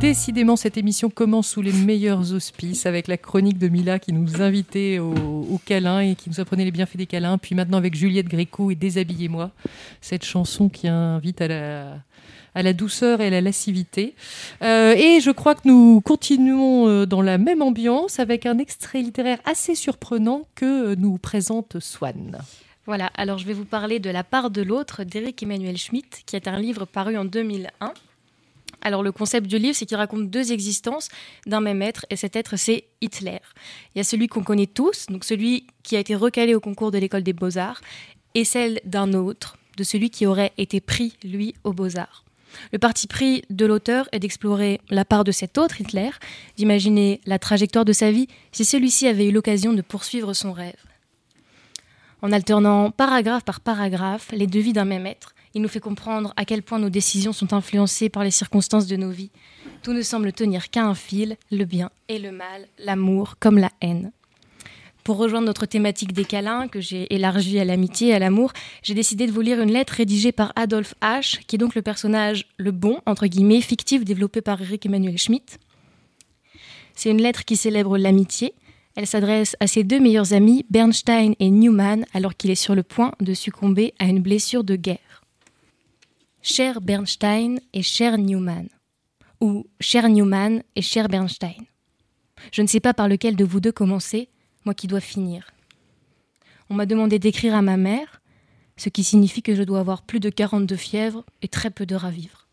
Décidément, 0.10 0.56
cette 0.56 0.76
émission 0.76 1.12
commence 1.12 1.50
sous 1.50 1.62
les 1.62 1.72
meilleurs 1.72 2.34
auspices 2.34 2.88
avec 2.88 3.08
la 3.08 3.16
chronique 3.16 3.60
de 3.60 3.68
Mila 3.68 4.00
qui 4.00 4.12
nous 4.12 4.42
invitait 4.42 4.98
au, 4.98 5.14
au 5.14 5.62
câlin 5.64 6.00
et 6.00 6.16
qui 6.16 6.32
nous 6.32 6.40
apprenait 6.40 6.66
les 6.66 6.72
bienfaits 6.72 6.98
des 6.98 7.06
câlins. 7.06 7.38
Puis 7.38 7.54
maintenant 7.54 7.78
avec 7.78 7.94
Juliette 7.94 8.28
Gréco 8.28 8.72
et 8.72 8.76
Déshabillez-moi, 8.76 9.52
cette 10.02 10.26
chanson 10.26 10.68
qui 10.68 10.88
invite 10.88 11.42
à 11.42 11.48
la, 12.56 12.74
douceur 12.74 13.22
et 13.22 13.28
à 13.28 13.30
la 13.30 13.40
lascivité. 13.40 14.16
Euh, 14.64 14.96
et 14.96 15.20
je 15.22 15.30
crois 15.30 15.54
que 15.54 15.68
nous 15.68 16.02
continuons 16.02 16.88
euh, 16.88 17.06
dans 17.06 17.22
la 17.22 17.38
même 17.38 17.62
ambiance 17.62 18.20
avec 18.20 18.48
un 18.48 18.58
extrait 18.58 19.04
littéraire 19.04 19.38
assez 19.46 19.76
surprenant 19.76 20.48
que 20.56 20.96
nous 20.96 21.20
présente 21.20 21.80
Swann. 21.80 22.40
Voilà, 22.88 23.12
alors 23.14 23.38
je 23.38 23.46
vais 23.46 23.54
vous 23.54 23.64
parler 23.64 24.00
de 24.00 24.10
La 24.10 24.24
part 24.24 24.50
de 24.50 24.64
l'autre 24.64 25.04
d'Éric 25.04 25.44
Emmanuel 25.44 25.78
Schmitt, 25.78 26.24
qui 26.26 26.36
est 26.36 26.48
un 26.48 26.60
livre 26.60 26.86
paru 26.86 27.16
en 27.16 27.26
2001. 27.26 27.94
Alors 28.82 29.04
le 29.04 29.12
concept 29.12 29.48
du 29.48 29.58
livre, 29.58 29.76
c'est 29.76 29.86
qu'il 29.86 29.98
raconte 29.98 30.30
deux 30.30 30.52
existences 30.52 31.10
d'un 31.46 31.62
même 31.62 31.82
être, 31.82 32.06
et 32.10 32.16
cet 32.16 32.36
être, 32.36 32.58
c'est 32.58 32.86
Hitler. 33.02 33.40
Il 33.94 34.00
y 34.00 34.02
a 34.02 34.04
celui 34.04 34.28
qu'on 34.28 34.44
connaît 34.44 34.68
tous, 34.68 35.08
donc 35.08 35.24
celui 35.24 35.68
qui 35.84 35.96
a 35.96 36.00
été 36.00 36.16
recalé 36.16 36.56
au 36.56 36.60
concours 36.60 36.92
de 36.92 36.98
l'école 36.98 37.24
des 37.24 37.34
beaux-arts, 37.34 37.82
et 38.36 38.46
celle 38.46 38.80
d'un 38.86 39.14
autre, 39.14 39.58
de 39.78 39.84
celui 39.84 40.10
qui 40.10 40.26
aurait 40.26 40.54
été 40.58 40.80
pris, 40.80 41.14
lui, 41.24 41.56
aux 41.64 41.74
beaux-arts. 41.74 42.24
Le 42.72 42.80
parti 42.80 43.08
pris 43.08 43.44
de 43.50 43.66
l'auteur 43.66 44.10
est 44.12 44.20
d'explorer 44.20 44.82
la 44.90 45.06
part 45.06 45.24
de 45.24 45.32
cet 45.32 45.58
autre 45.58 45.82
Hitler, 45.82 46.10
d'imaginer 46.58 47.22
la 47.26 47.40
trajectoire 47.40 47.86
de 47.86 47.94
sa 47.94 48.12
vie 48.12 48.28
si 48.52 48.66
celui-ci 48.66 49.08
avait 49.08 49.28
eu 49.28 49.32
l'occasion 49.32 49.74
de 49.74 49.82
poursuivre 49.82 50.34
son 50.34 50.52
rêve. 50.52 50.74
En 52.22 52.32
alternant 52.32 52.92
paragraphe 52.92 53.44
par 53.44 53.62
paragraphe 53.62 54.32
les 54.32 54.48
deux 54.48 54.60
vies 54.60 54.74
d'un 54.74 54.86
même 54.86 55.06
être, 55.06 55.36
il 55.54 55.62
nous 55.62 55.68
fait 55.68 55.80
comprendre 55.80 56.34
à 56.36 56.46
quel 56.46 56.62
point 56.62 56.80
nos 56.80 56.90
décisions 56.90 57.34
sont 57.34 57.54
influencées 57.54 58.10
par 58.10 58.24
les 58.24 58.32
circonstances 58.32 58.88
de 58.88 58.96
nos 58.96 59.10
vies. 59.10 59.32
Tout 59.82 59.94
ne 59.94 60.02
semble 60.02 60.34
tenir 60.34 60.70
qu'à 60.70 60.86
un 60.86 60.96
fil, 60.96 61.38
le 61.52 61.66
bien 61.66 61.90
et 62.08 62.20
le 62.20 62.32
mal, 62.32 62.68
l'amour 62.78 63.36
comme 63.40 63.58
la 63.58 63.72
haine. 63.82 64.12
Pour 65.04 65.18
rejoindre 65.18 65.48
notre 65.48 65.66
thématique 65.66 66.14
des 66.14 66.26
câlins, 66.26 66.68
que 66.68 66.82
j'ai 66.82 67.12
élargie 67.14 67.58
à 67.60 67.66
l'amitié 67.66 68.10
et 68.10 68.14
à 68.14 68.20
l'amour, 68.20 68.54
j'ai 68.84 68.94
décidé 68.94 69.26
de 69.26 69.32
vous 69.32 69.42
lire 69.42 69.60
une 69.60 69.72
lettre 69.72 69.94
rédigée 69.94 70.32
par 70.32 70.54
Adolf 70.56 70.94
H., 71.02 71.40
qui 71.48 71.56
est 71.56 71.58
donc 71.58 71.74
le 71.74 71.82
personnage 71.82 72.46
le 72.58 72.72
bon, 72.72 73.00
entre 73.06 73.26
guillemets, 73.26 73.62
fictif 73.62 74.04
développé 74.04 74.42
par 74.42 74.62
Eric 74.62 74.86
Emmanuel 74.86 75.18
Schmitt. 75.18 75.58
C'est 76.94 77.10
une 77.10 77.22
lettre 77.22 77.46
qui 77.46 77.56
célèbre 77.56 77.98
l'amitié. 77.98 78.54
Elle 78.96 79.08
s'adresse 79.08 79.56
à 79.60 79.68
ses 79.68 79.84
deux 79.84 80.00
meilleurs 80.00 80.34
amis, 80.34 80.66
Bernstein 80.70 81.34
et 81.40 81.50
Newman, 81.50 82.06
alors 82.14 82.36
qu'il 82.36 82.52
est 82.52 82.56
sur 82.56 82.76
le 82.76 82.84
point 82.84 83.14
de 83.20 83.34
succomber 83.34 83.94
à 83.98 84.06
une 84.06 84.22
blessure 84.22 84.64
de 84.64 84.76
guerre. 84.76 85.19
Cher 86.42 86.80
Bernstein 86.80 87.60
et 87.74 87.84
cher 87.84 88.18
Newman. 88.18 88.70
Ou 89.42 89.68
cher 89.82 90.08
Newman 90.08 90.64
et 90.76 90.82
cher 90.82 91.10
Bernstein. 91.10 91.66
Je 92.54 92.62
ne 92.62 92.68
sais 92.68 92.80
pas 92.80 92.94
par 92.94 93.10
lequel 93.10 93.36
de 93.36 93.44
vous 93.44 93.60
deux 93.60 93.74
commencer, 93.74 94.30
moi 94.64 94.74
qui 94.74 94.88
dois 94.88 95.02
finir. 95.02 95.52
On 96.70 96.76
m'a 96.76 96.86
demandé 96.86 97.20
d'écrire 97.20 97.56
à 97.56 97.62
ma 97.62 97.76
mère, 97.76 98.22
ce 98.78 98.88
qui 98.88 99.04
signifie 99.04 99.42
que 99.42 99.54
je 99.54 99.64
dois 99.64 99.80
avoir 99.80 100.02
plus 100.02 100.22
de 100.22 100.30
42 100.30 100.78
fièvres 100.78 101.26
et 101.42 101.50
très 101.50 101.72
peu 101.72 101.86
d'heures 101.86 102.06
à 102.06 102.12
vivre. 102.12 102.48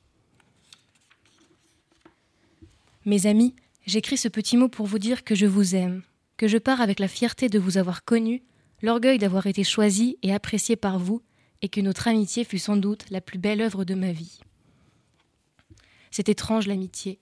Mes 3.05 3.27
amis, 3.27 3.55
j'écris 3.87 4.17
ce 4.17 4.27
petit 4.27 4.57
mot 4.57 4.69
pour 4.69 4.87
vous 4.87 4.99
dire 4.99 5.23
que 5.23 5.37
je 5.37 5.47
vous 5.47 5.77
aime, 5.77 6.03
que 6.37 6.49
je 6.49 6.59
pars 6.59 6.81
avec 6.81 6.99
la 6.99 7.07
fierté 7.07 7.49
de 7.49 7.61
vous 7.61 7.79
avoir 7.79 8.05
connu, 8.05 8.43
l'orgueil 8.83 9.19
d'avoir 9.19 9.47
été 9.47 9.63
choisi 9.63 10.19
et 10.25 10.35
apprécié 10.35 10.75
par 10.75 10.99
vous, 10.99 11.23
et 11.63 11.69
que 11.69 11.81
notre 11.81 12.09
amitié 12.09 12.45
fut 12.45 12.59
sans 12.59 12.77
doute 12.77 13.07
la 13.11 13.21
plus 13.21 13.39
belle 13.39 13.61
œuvre 13.61 13.85
de 13.85 13.95
ma 13.95 14.13
vie. 14.13 14.41
C'est 16.11 16.29
étrange 16.29 16.67
l'amitié. 16.67 17.19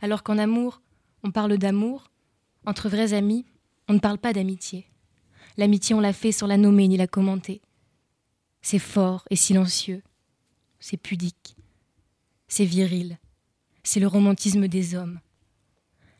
Alors 0.00 0.22
qu'en 0.22 0.38
amour, 0.38 0.80
on 1.22 1.30
parle 1.30 1.58
d'amour, 1.58 2.10
entre 2.64 2.88
vrais 2.88 3.12
amis, 3.12 3.44
on 3.88 3.94
ne 3.94 3.98
parle 3.98 4.18
pas 4.18 4.32
d'amitié. 4.32 4.86
L'amitié, 5.56 5.94
on 5.94 6.00
l'a 6.00 6.12
fait 6.12 6.32
sans 6.32 6.46
la 6.46 6.56
nommer 6.56 6.88
ni 6.88 6.96
la 6.96 7.06
commenter. 7.06 7.62
C'est 8.62 8.78
fort 8.78 9.24
et 9.30 9.36
silencieux. 9.36 10.02
C'est 10.80 10.96
pudique. 10.96 11.56
C'est 12.48 12.64
viril. 12.64 13.18
C'est 13.82 14.00
le 14.00 14.06
romantisme 14.06 14.68
des 14.68 14.94
hommes. 14.94 15.20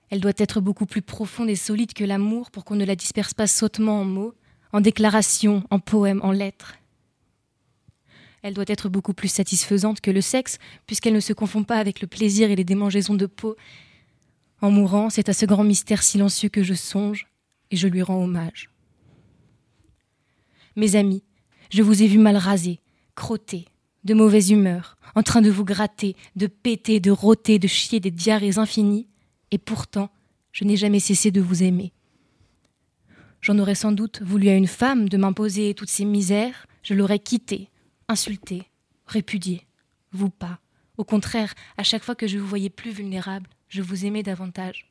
Elle 0.09 0.21
doit 0.21 0.33
être 0.37 0.61
beaucoup 0.61 0.87
plus 0.87 1.03
profonde 1.03 1.51
et 1.51 1.57
solide 1.57 1.93
que 1.93 2.05
l'amour 2.05 2.51
pour 2.51 2.65
qu'on 2.65 2.77
ne 2.77 2.85
la 2.85 2.95
disperse 2.95 3.35
pas 3.35 3.49
sottement 3.49 4.01
en 4.01 4.05
mots, 4.05 4.35
en 4.73 4.81
déclarations, 4.81 5.65
en 5.71 5.81
poèmes, 5.81 6.21
en 6.23 6.31
lettres. 6.31 6.77
Elle 8.43 8.55
doit 8.55 8.65
être 8.69 8.89
beaucoup 8.89 9.15
plus 9.15 9.29
satisfaisante 9.29 10.01
que 10.01 10.11
le 10.11 10.21
sexe, 10.21 10.59
puisqu'elle 10.87 11.15
ne 11.15 11.21
se 11.21 11.33
confond 11.33 11.65
pas 11.65 11.79
avec 11.79 12.01
le 12.01 12.07
plaisir 12.07 12.51
et 12.51 12.57
les 12.57 12.65
démangeaisons 12.65 13.15
de 13.15 13.27
peau. 13.27 13.57
En 14.61 14.71
mourant, 14.71 15.11
c'est 15.11 15.29
à 15.29 15.33
ce 15.33 15.47
grand 15.47 15.65
mystère 15.65 16.03
silencieux 16.03 16.49
que 16.49 16.63
je 16.63 16.75
songe, 16.75 17.27
et 17.71 17.77
je 17.77 17.89
lui 17.89 18.03
rends 18.03 18.23
hommage. 18.23 18.71
Mes 20.77 20.95
amis, 20.95 21.25
je 21.71 21.83
vous 21.83 22.03
ai 22.03 22.07
vu 22.07 22.19
mal 22.19 22.37
rasé, 22.37 22.81
crotté, 23.15 23.67
de 24.05 24.15
mauvaise 24.15 24.51
humeur, 24.51 24.97
en 25.15 25.23
train 25.23 25.43
de 25.43 25.51
vous 25.51 25.65
gratter, 25.65 26.15
de 26.37 26.47
péter, 26.47 27.01
de 27.01 27.11
rôter, 27.11 27.59
de 27.59 27.67
chier 27.67 27.99
des 27.99 28.11
diarrhées 28.11 28.59
infinies, 28.59 29.09
et 29.51 29.59
pourtant, 29.59 30.11
je 30.53 30.65
n'ai 30.65 30.77
jamais 30.77 31.01
cessé 31.01 31.31
de 31.31 31.41
vous 31.41 31.63
aimer. 31.63 31.93
J'en 33.41 33.59
aurais 33.59 33.75
sans 33.75 33.93
doute 33.93 34.23
voulu 34.23 34.49
à 34.49 34.55
une 34.55 34.67
femme 34.67 35.09
de 35.09 35.17
m'imposer 35.17 35.75
toutes 35.75 35.91
ces 35.91 36.05
misères, 36.05 36.67
je 36.83 36.95
l'aurais 36.95 37.19
quittée, 37.19 37.69
insulté, 38.09 38.71
répudié. 39.07 39.67
Vous 40.13 40.31
pas. 40.31 40.61
Au 40.97 41.05
contraire, 41.05 41.55
à 41.77 41.83
chaque 41.83 42.05
fois 42.05 42.15
que 42.15 42.27
je 42.27 42.39
vous 42.39 42.47
voyais 42.47 42.71
plus 42.71 42.91
vulnérable, 42.91 43.49
je 43.69 43.83
vous 43.83 44.07
aimais 44.07 44.23
davantage. 44.23 44.91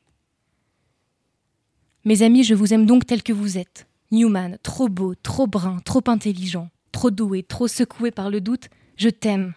Mes 2.04 2.22
amis, 2.22 2.44
je 2.44 2.54
vous 2.54 2.72
aime 2.72 2.86
donc 2.86 3.06
tel 3.06 3.22
que 3.22 3.32
vous 3.32 3.58
êtes. 3.58 3.88
Newman, 4.12 4.58
trop 4.62 4.88
beau, 4.88 5.14
trop 5.16 5.48
brun, 5.48 5.80
trop 5.80 6.02
intelligent, 6.06 6.70
trop 6.92 7.10
doué, 7.10 7.42
trop 7.42 7.66
secoué 7.66 8.12
par 8.12 8.30
le 8.30 8.40
doute, 8.40 8.68
je 8.96 9.08
t'aime. 9.08 9.54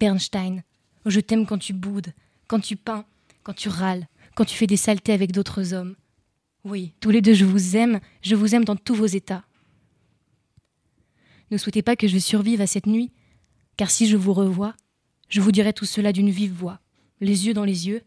Bernstein, 0.00 0.62
Je 1.06 1.20
t'aime 1.20 1.46
quand 1.46 1.58
tu 1.58 1.72
boudes, 1.72 2.12
quand 2.48 2.58
tu 2.58 2.74
peins, 2.74 3.04
quand 3.44 3.54
tu 3.54 3.68
râles, 3.68 4.08
quand 4.34 4.44
tu 4.44 4.56
fais 4.56 4.66
des 4.66 4.76
saletés 4.76 5.12
avec 5.12 5.30
d'autres 5.30 5.72
hommes. 5.72 5.94
Oui, 6.64 6.92
tous 6.98 7.10
les 7.10 7.22
deux, 7.22 7.32
je 7.34 7.44
vous 7.44 7.76
aime, 7.76 8.00
je 8.22 8.34
vous 8.34 8.56
aime 8.56 8.64
dans 8.64 8.74
tous 8.74 8.96
vos 8.96 9.06
états. 9.06 9.44
Ne 11.50 11.58
souhaitez 11.58 11.82
pas 11.82 11.96
que 11.96 12.08
je 12.08 12.18
survive 12.18 12.60
à 12.60 12.66
cette 12.66 12.86
nuit, 12.86 13.12
car 13.76 13.90
si 13.90 14.06
je 14.06 14.16
vous 14.16 14.32
revois, 14.32 14.74
je 15.28 15.40
vous 15.40 15.52
dirai 15.52 15.72
tout 15.72 15.84
cela 15.84 16.12
d'une 16.12 16.30
vive 16.30 16.52
voix, 16.52 16.80
les 17.20 17.46
yeux 17.46 17.54
dans 17.54 17.64
les 17.64 17.88
yeux, 17.88 18.02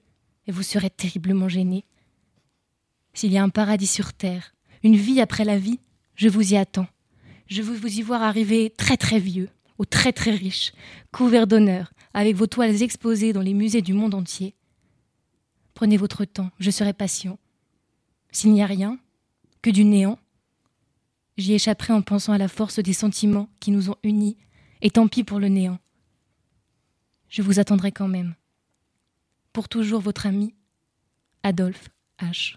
et 0.48 0.52
vous 0.52 0.64
serez 0.64 0.90
terriblement 0.90 1.50
gêné. 1.50 1.86
S'il 3.14 3.32
y 3.32 3.38
a 3.38 3.44
un 3.44 3.50
paradis 3.50 3.88
sur 3.88 4.14
terre, 4.14 4.54
une 4.84 4.96
vie 4.96 5.22
après 5.22 5.46
la 5.46 5.58
vie, 5.58 5.80
je 6.16 6.30
vous 6.30 6.54
y 6.54 6.58
attends. 6.58 6.88
Je 7.48 7.62
veux 7.62 7.76
vous 7.76 8.00
y 8.00 8.02
voir 8.02 8.22
arriver 8.22 8.74
très 8.78 8.98
très 8.98 9.20
vieux, 9.20 9.50
ou 9.78 9.86
très 9.86 10.12
très 10.12 10.32
riche, 10.32 10.74
couvert 11.12 11.48
d'honneur, 11.48 11.94
avec 12.14 12.36
vos 12.36 12.48
toiles 12.48 12.84
exposées 12.84 13.34
dans 13.34 13.42
les 13.42 13.54
musées 13.54 13.82
du 13.82 13.94
monde 13.94 14.14
entier. 14.14 14.54
Prenez 15.74 15.98
votre 15.98 16.26
temps, 16.26 16.52
je 16.60 16.72
serai 16.72 16.94
patient. 16.94 17.40
S'il 18.32 18.52
n'y 18.52 18.62
a 18.62 18.66
rien, 18.66 19.00
que 19.62 19.70
du 19.70 19.86
néant, 19.86 20.20
j'y 21.40 21.54
échapperai 21.54 21.94
en 21.94 22.02
pensant 22.02 22.34
à 22.34 22.38
la 22.38 22.48
force 22.48 22.80
des 22.80 22.94
sentiments 22.94 23.50
qui 23.60 23.72
nous 23.72 23.90
ont 23.90 23.96
unis, 24.04 24.38
et 24.82 24.90
tant 24.90 25.08
pis 25.08 25.24
pour 25.24 25.40
le 25.40 25.48
néant. 25.48 25.80
Je 27.30 27.42
vous 27.42 27.60
attendrai 27.60 27.92
quand 27.92 28.08
même. 28.08 28.36
Pour 29.54 29.70
toujours 29.70 30.02
votre 30.02 30.26
ami, 30.26 30.54
Adolphe 31.44 31.90
H. 32.20 32.56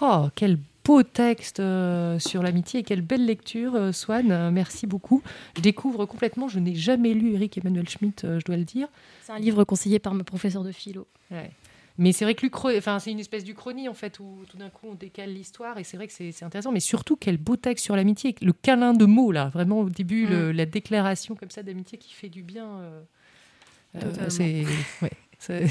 Oh, 0.00 0.28
quel 0.34 0.58
beau 0.84 1.02
texte 1.02 1.60
euh, 1.60 2.18
sur 2.18 2.42
l'amitié 2.42 2.80
et 2.80 2.82
quelle 2.82 3.02
belle 3.02 3.26
lecture, 3.26 3.74
euh, 3.74 3.92
Swan. 3.92 4.30
Euh, 4.30 4.50
merci 4.50 4.86
beaucoup. 4.86 5.22
Je 5.56 5.62
découvre 5.62 6.06
complètement, 6.06 6.48
je 6.48 6.58
n'ai 6.58 6.74
jamais 6.74 7.14
lu 7.14 7.34
Eric 7.34 7.58
Emmanuel 7.58 7.88
Schmitt, 7.88 8.22
je 8.22 8.44
dois 8.44 8.56
le 8.56 8.64
dire. 8.64 8.88
C'est 9.22 9.32
un 9.32 9.38
livre 9.38 9.64
conseillé 9.64 9.98
par 9.98 10.14
mon 10.14 10.24
professeur 10.24 10.62
de 10.62 10.72
philo. 10.72 11.06
Ouais. 11.30 11.50
Mais 11.98 12.12
c'est 12.12 12.24
vrai 12.24 12.34
que 12.34 12.46
enfin, 12.78 12.98
c'est 12.98 13.10
une 13.10 13.20
espèce 13.20 13.42
d'Uchronie, 13.44 13.88
en 13.88 13.94
fait, 13.94 14.20
où 14.20 14.44
tout 14.50 14.56
d'un 14.58 14.68
coup 14.68 14.86
on 14.90 14.94
décale 14.94 15.32
l'histoire, 15.32 15.78
et 15.78 15.84
c'est 15.84 15.96
vrai 15.96 16.06
que 16.06 16.12
c'est 16.12 16.42
intéressant. 16.42 16.72
Mais 16.72 16.80
surtout, 16.80 17.16
quel 17.16 17.36
beau 17.38 17.56
texte 17.56 17.84
sur 17.84 17.96
l'amitié, 17.96 18.34
le 18.42 18.52
câlin 18.52 18.92
de 18.92 19.06
mots, 19.06 19.32
là, 19.32 19.48
vraiment 19.48 19.80
au 19.80 19.88
début, 19.90 20.26
le- 20.26 20.52
la 20.52 20.66
déclaration 20.66 21.34
comme 21.34 21.50
ça 21.50 21.62
d'amitié 21.62 21.96
qui 21.98 22.12
fait 22.12 22.28
du 22.28 22.42
bien. 22.42 22.66
euh, 22.80 23.00
euh, 23.96 24.28
c'est. 24.28 24.64
ouais, 25.02 25.10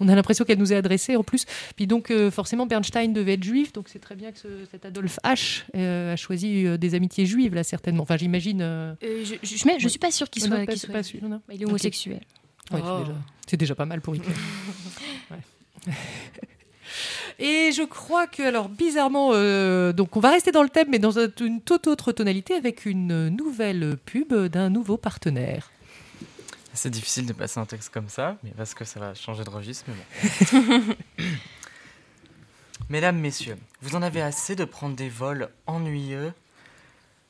On 0.00 0.08
a 0.08 0.14
l'impression 0.14 0.44
qu'elle 0.44 0.58
nous 0.58 0.72
est 0.72 0.76
adressée 0.76 1.16
en 1.16 1.24
plus. 1.24 1.44
Puis 1.74 1.88
donc, 1.88 2.12
euh, 2.12 2.30
forcément, 2.30 2.66
Bernstein 2.66 3.12
devait 3.12 3.34
être 3.34 3.42
juif, 3.42 3.72
donc 3.72 3.88
c'est 3.88 3.98
très 3.98 4.14
bien 4.14 4.30
que 4.30 4.38
ce- 4.38 4.64
cet 4.70 4.84
Adolphe 4.84 5.18
H 5.24 5.64
euh, 5.74 6.12
a 6.12 6.16
choisi 6.16 6.64
euh, 6.66 6.76
des 6.78 6.94
amitiés 6.94 7.26
juives, 7.26 7.52
là, 7.54 7.64
certainement. 7.64 8.04
Enfin, 8.04 8.16
j'imagine. 8.16 8.60
euh, 8.62 8.94
Euh, 9.02 9.24
je, 9.24 9.34
je, 9.42 9.56
je, 9.56 9.64
je 9.78 9.88
suis 9.88 9.98
pas 9.98 10.12
sûre 10.12 10.30
qu'il 10.30 10.44
non, 10.44 10.50
soit. 10.64 10.92
pas 10.92 11.02
sûr, 11.02 11.20
non. 11.28 11.40
Il 11.52 11.60
est 11.60 11.66
homosexuel. 11.66 12.20
Ouais, 12.70 12.80
Oh. 12.84 13.00
déjà- 13.00 13.12
c'est 13.48 13.56
déjà, 13.56 13.74
pas 13.74 13.86
mal 13.86 14.00
pour 14.00 14.14
Hitler. 14.16 14.34
Ouais. 15.30 15.92
Et 17.38 17.70
je 17.72 17.82
crois 17.84 18.26
que, 18.26 18.42
alors 18.42 18.68
bizarrement, 18.68 19.30
euh, 19.32 19.92
donc 19.92 20.16
on 20.16 20.20
va 20.20 20.30
rester 20.30 20.50
dans 20.50 20.62
le 20.64 20.68
thème, 20.68 20.88
mais 20.90 20.98
dans 20.98 21.18
un- 21.20 21.28
une 21.40 21.60
toute 21.60 21.86
autre 21.86 22.10
tonalité, 22.12 22.54
avec 22.54 22.84
une 22.86 23.28
nouvelle 23.28 23.96
pub 24.04 24.32
d'un 24.34 24.70
nouveau 24.70 24.96
partenaire. 24.96 25.70
C'est 26.74 26.90
difficile 26.90 27.26
de 27.26 27.32
passer 27.32 27.60
un 27.60 27.66
texte 27.66 27.90
comme 27.90 28.08
ça, 28.08 28.36
mais 28.42 28.50
parce 28.56 28.74
que 28.74 28.84
ça 28.84 28.98
va 28.98 29.14
changer 29.14 29.44
de 29.44 29.50
registre, 29.50 29.84
mais 29.88 29.94
bon. 30.52 30.94
Mesdames, 32.88 33.18
messieurs, 33.18 33.56
vous 33.82 33.94
en 33.96 34.02
avez 34.02 34.22
assez 34.22 34.56
de 34.56 34.64
prendre 34.64 34.96
des 34.96 35.08
vols 35.08 35.48
ennuyeux 35.66 36.32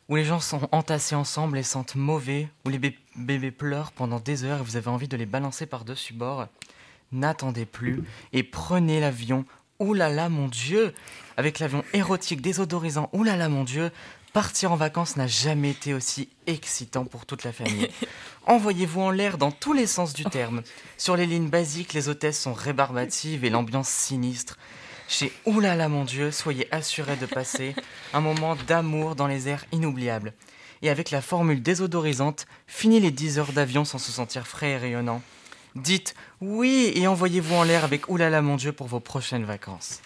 où 0.08 0.16
les 0.16 0.24
gens 0.24 0.40
sont 0.40 0.68
entassés 0.72 1.14
ensemble 1.16 1.58
et 1.58 1.62
sentent 1.62 1.96
mauvais, 1.96 2.48
où 2.64 2.70
les 2.70 2.78
bé- 3.18 3.38
bébés 3.38 3.50
pleurent 3.50 3.92
pendant 3.92 4.20
des 4.20 4.44
heures 4.44 4.60
et 4.60 4.62
vous 4.62 4.76
avez 4.76 4.88
envie 4.88 5.08
de 5.08 5.16
les 5.16 5.26
balancer 5.26 5.66
par-dessus 5.66 6.12
bord. 6.14 6.46
N'attendez 7.12 7.64
plus 7.66 8.02
et 8.32 8.42
prenez 8.42 9.00
l'avion. 9.00 9.44
Ouh 9.80 9.94
là 9.94 10.08
là, 10.08 10.28
mon 10.28 10.48
Dieu 10.48 10.92
Avec 11.36 11.58
l'avion 11.60 11.84
érotique 11.92 12.40
désodorisant, 12.42 13.08
ouh 13.12 13.22
là 13.24 13.36
là, 13.36 13.48
mon 13.48 13.64
Dieu 13.64 13.90
Partir 14.32 14.72
en 14.72 14.76
vacances 14.76 15.16
n'a 15.16 15.26
jamais 15.28 15.70
été 15.70 15.94
aussi 15.94 16.28
excitant 16.46 17.04
pour 17.04 17.24
toute 17.26 17.44
la 17.44 17.52
famille. 17.52 17.88
Envoyez-vous 18.46 19.00
en 19.00 19.10
l'air 19.10 19.38
dans 19.38 19.50
tous 19.52 19.72
les 19.72 19.86
sens 19.86 20.12
du 20.14 20.24
terme. 20.24 20.62
Sur 20.96 21.16
les 21.16 21.26
lignes 21.26 21.48
basiques, 21.48 21.92
les 21.94 22.08
hôtesses 22.08 22.40
sont 22.40 22.52
rébarbatives 22.54 23.44
et 23.44 23.50
l'ambiance 23.50 23.88
sinistre. 23.88 24.58
Chez 25.10 25.32
Oulala 25.46 25.88
mon 25.88 26.04
Dieu, 26.04 26.30
soyez 26.30 26.68
assurés 26.70 27.16
de 27.16 27.24
passer 27.24 27.74
un 28.12 28.20
moment 28.20 28.56
d'amour 28.66 29.14
dans 29.16 29.26
les 29.26 29.48
airs 29.48 29.64
inoubliables. 29.72 30.34
Et 30.82 30.90
avec 30.90 31.10
la 31.10 31.22
formule 31.22 31.62
désodorisante, 31.62 32.46
fini 32.66 33.00
les 33.00 33.10
10 33.10 33.38
heures 33.38 33.52
d'avion 33.52 33.86
sans 33.86 33.96
se 33.96 34.12
sentir 34.12 34.46
frais 34.46 34.72
et 34.72 34.76
rayonnant. 34.76 35.22
Dites 35.74 36.14
oui 36.42 36.92
et 36.94 37.06
envoyez-vous 37.06 37.54
en 37.54 37.62
l'air 37.62 37.84
avec 37.84 38.10
Oulala 38.10 38.42
mon 38.42 38.56
Dieu 38.56 38.72
pour 38.72 38.86
vos 38.86 39.00
prochaines 39.00 39.44
vacances. 39.44 40.02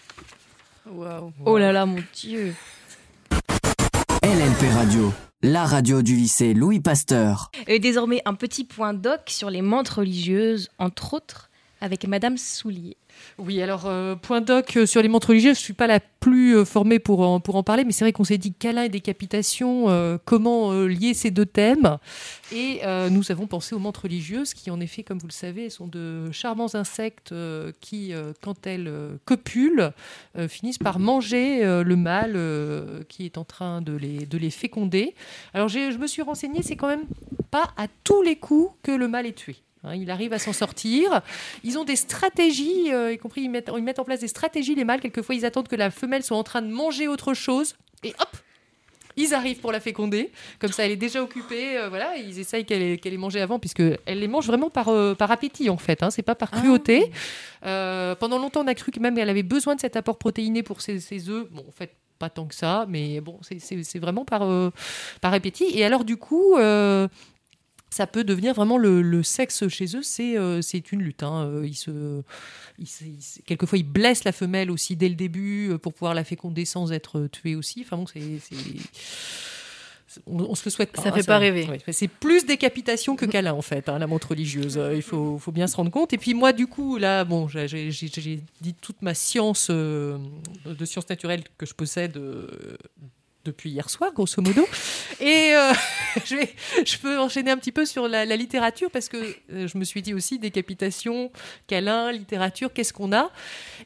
Oh 1.45 1.59
là 1.59 1.73
là, 1.73 1.85
mon 1.85 2.03
Dieu. 2.15 2.55
LNP 4.23 4.73
Radio, 4.73 5.13
la 5.43 5.65
radio 5.65 6.03
du 6.03 6.15
lycée 6.15 6.55
Louis 6.55 6.79
Pasteur. 6.79 7.51
Et 7.67 7.81
désormais, 7.81 8.23
un 8.25 8.35
petit 8.35 8.63
point 8.63 8.95
doc 8.95 9.23
sur 9.27 9.51
les 9.51 9.63
mantes 9.63 9.89
religieuses, 9.89 10.71
entre 10.79 11.15
autres 11.15 11.51
avec 11.83 12.07
Madame 12.07 12.39
Soulier. 12.39 12.97
Oui, 13.39 13.61
alors, 13.61 13.87
euh, 13.87 14.15
point 14.15 14.41
doc 14.41 14.77
euh, 14.77 14.87
sur 14.87 15.03
les 15.03 15.09
montres 15.09 15.29
religieuses, 15.29 15.57
je 15.57 15.61
ne 15.61 15.65
suis 15.65 15.73
pas 15.73 15.89
la 15.89 15.99
plus 15.99 16.57
euh, 16.57 16.65
formée 16.65 17.01
pour 17.01 17.21
en, 17.21 17.41
pour 17.41 17.57
en 17.57 17.65
parler, 17.65 17.85
mais 17.85 17.91
c'est 17.91 18.05
vrai 18.05 18.13
qu'on 18.13 18.25
s'est 18.25 18.39
dit 18.39 18.53
câlin 18.53 18.85
et 18.85 18.89
décapitation, 18.89 19.89
comment 20.25 20.73
lier 20.73 21.13
ces 21.13 21.31
deux 21.31 21.47
thèmes. 21.47 21.99
Et 22.53 22.81
nous 23.11 23.33
avons 23.33 23.47
pensé 23.47 23.75
aux 23.75 23.79
montres 23.79 24.03
religieuses, 24.03 24.55
qui 24.55 24.71
en 24.71 24.81
effet, 24.81 25.03
comme 25.03 25.19
vous 25.19 25.27
le 25.27 25.33
savez, 25.33 25.71
sont 25.71 25.89
de 25.89 26.31
charmants 26.31 26.75
insectes 26.75 27.35
qui, 27.81 28.13
quand 28.41 28.67
elles 28.67 28.93
copulent, 29.25 29.93
finissent 30.49 30.79
par 30.79 31.01
manger 31.01 31.65
le 31.65 31.97
mâle 31.97 32.39
qui 33.09 33.25
est 33.25 33.39
en 33.39 33.45
train 33.45 33.83
de 33.83 33.95
les, 33.95 34.27
de 34.27 34.39
les 34.39 34.51
féconder. 34.51 35.15
Alors, 35.55 35.69
je 35.69 35.99
me 35.99 36.07
suis 36.07 36.23
renseignée, 36.23 36.63
c'est 36.63 36.77
quand 36.77 36.89
même 36.89 37.07
pas 37.51 37.73
à 37.77 37.87
tous 38.05 38.23
les 38.23 38.37
coups 38.37 38.73
que 38.83 38.93
le 38.93 39.09
mâle 39.09 39.27
est 39.27 39.37
tué. 39.37 39.57
Hein, 39.85 39.95
il 39.97 40.11
arrive 40.11 40.33
à 40.33 40.39
s'en 40.39 40.53
sortir. 40.53 41.23
Ils 41.65 41.79
ont 41.79 41.85
des 41.85 41.97
stratégies, 41.97 42.93
euh, 42.93 43.13
y 43.13 43.19
compris 43.19 43.43
ils 43.43 43.51
mettent, 43.51 43.71
ils 43.77 43.83
mettent 43.83 43.99
en 43.99 44.05
place 44.05 44.21
des 44.21 44.29
stratégies, 44.29 44.75
les 44.75 44.85
mâles. 44.85 45.01
Quelquefois, 45.01 45.35
ils 45.35 45.45
attendent 45.45 45.69
que 45.69 45.77
la 45.77 45.91
femelle 45.91 46.23
soit 46.23 46.37
en 46.37 46.45
train 46.45 46.63
de 46.63 46.71
manger 46.73 47.09
autre 47.09 47.35
chose. 47.35 47.75
Et 48.05 48.15
hop 48.21 48.29
ils 49.15 49.35
arrivent 49.35 49.61
pour 49.61 49.73
la 49.73 49.81
féconder, 49.81 50.33
comme 50.59 50.73
ça 50.73 50.87
elle 50.87 50.91
est 50.93 50.97
déjà 50.97 51.23
occupée, 51.23 51.77
euh, 51.77 51.91
voilà, 51.91 52.17
ils 52.17 52.39
essayent 52.39 52.65
qu'elle 52.65 52.81
ait, 52.81 52.97
qu'elle 52.97 53.13
ait 53.13 53.19
mangé 53.19 53.43
avant, 53.43 53.59
puisque 53.59 53.83
elle 54.07 54.21
les 54.21 54.27
mange 54.27 54.47
vraiment 54.47 54.71
par, 54.71 54.89
euh, 54.89 55.15
par 55.15 55.31
appétit 55.31 55.69
en 55.69 55.77
fait, 55.77 56.03
hein, 56.03 56.09
c'est 56.11 56.23
pas 56.23 56.35
par 56.35 56.51
cruauté. 56.51 57.13
Euh, 57.67 58.15
pendant 58.15 58.39
longtemps 58.39 58.63
on 58.63 58.67
a 58.69 58.75
cru 58.75 58.91
que 58.91 59.01
même 59.01 59.19
elle 59.19 59.29
avait 59.29 59.43
besoin 59.43 59.75
de 59.75 59.83
cet 59.83 59.97
apport 59.97 60.17
protéiné 60.17 60.63
pour 60.63 60.81
ses, 60.81 60.99
ses 60.99 61.29
œufs, 61.29 61.47
bon 61.51 61.63
en 61.69 61.73
fait 61.73 61.91
pas 62.19 62.31
tant 62.31 62.47
que 62.47 62.55
ça, 62.55 62.87
mais 62.89 63.21
bon 63.21 63.39
c'est- 63.43 63.59
c'est 63.59 63.83
c'est 63.85 63.99
vraiment 63.99 64.25
par, 64.25 64.49
par 65.21 65.35
appétit. 65.35 65.67
Et 65.79 65.85
alors 65.85 66.05
du 66.07 66.17
coup, 66.17 66.57
ça 67.93 68.07
peut 68.07 68.25
devenir 68.25 68.55
vraiment 68.55 68.79
le, 68.79 69.03
le 69.03 69.23
sexe 69.23 69.69
chez 69.69 69.97
eux, 69.97 70.03
c'est 70.03 70.37
euh, 70.39 70.63
c'est 70.63 70.91
une 70.93 71.03
lutte. 71.03 71.23
hein. 71.23 71.45
Euh, 71.47 71.67
Ils 71.67 71.75
se, 71.75 72.23
ils 72.79 72.87
ils 73.07 73.43
quelquefois, 73.47 73.79
ils 73.79 73.85
blessent 73.85 74.25
la 74.25 74.33
femelle 74.33 74.71
aussi 74.71 74.97
dès 74.97 75.09
le 75.09 75.15
début 75.15 75.71
euh, 75.71 75.79
pour 75.79 75.93
pouvoir 75.93 76.15
la 76.15 76.25
féconder 76.25 76.65
sans 76.65 76.91
être 76.93 77.29
tuée 77.31 77.55
aussi. 77.55 77.83
Enfin 77.85 77.97
bon, 77.99 78.07
c'est. 78.07 78.21
On, 80.27 80.41
on 80.41 80.55
se 80.55 80.65
le 80.67 80.71
souhaite 80.71 80.93
pas. 80.93 81.01
Ça 81.03 81.09
hein, 81.09 81.13
fait 81.13 81.23
pas 81.27 81.39
rêver. 81.39 81.67
ouais. 81.67 81.81
C'est 81.93 82.09
plus 82.09 82.45
décapitation 82.45 83.17
que 83.17 83.25
câlin 83.25 83.55
en 83.55 83.63
fait, 83.63 83.89
hein, 83.89 83.99
la 83.99 84.07
montre 84.07 84.29
religieuse. 84.31 84.79
Il 84.95 85.01
faut, 85.01 85.39
faut 85.39 85.53
bien 85.53 85.67
se 85.67 85.75
rendre 85.77 85.91
compte. 85.91 86.13
Et 86.13 86.19
puis 86.19 86.35
moi, 86.35 86.53
du 86.53 86.67
coup, 86.67 86.99
là, 86.99 87.25
bon, 87.25 87.49
j'ai- 87.49 87.91
dit 87.91 88.75
toute 88.81 89.01
ma 89.01 89.15
science 89.15 89.69
euh, 89.71 90.19
de 90.67 90.85
sciences 90.85 91.09
naturelles 91.09 91.45
que 91.57 91.65
je 91.65 91.73
possède 91.73 92.19
euh, 92.19 92.47
depuis 93.45 93.71
hier 93.71 93.89
soir, 93.91 94.13
grosso 94.13 94.41
modo. 94.43 94.67
Et 95.21 95.55
euh, 95.55 95.73
je, 96.25 96.37
vais, 96.37 96.55
je 96.85 96.99
peux 96.99 97.19
enchaîner 97.19 97.51
un 97.51 97.57
petit 97.57 97.73
peu 97.73 97.85
sur 97.85 98.09
la, 98.09 98.25
littérature 98.37 98.91
parce 98.91 99.09
que 99.09 99.17
euh, 99.53 99.67
je 99.67 99.79
me 99.79 99.85
suis 99.85 100.03
dit 100.03 100.15
aussi 100.15 100.39
décapitation, 100.39 101.31
câlin, 101.67 102.13
littérature, 102.13 102.73
qu'est-ce 102.73 102.93
qu'on 102.93 103.13
a? 103.13 103.31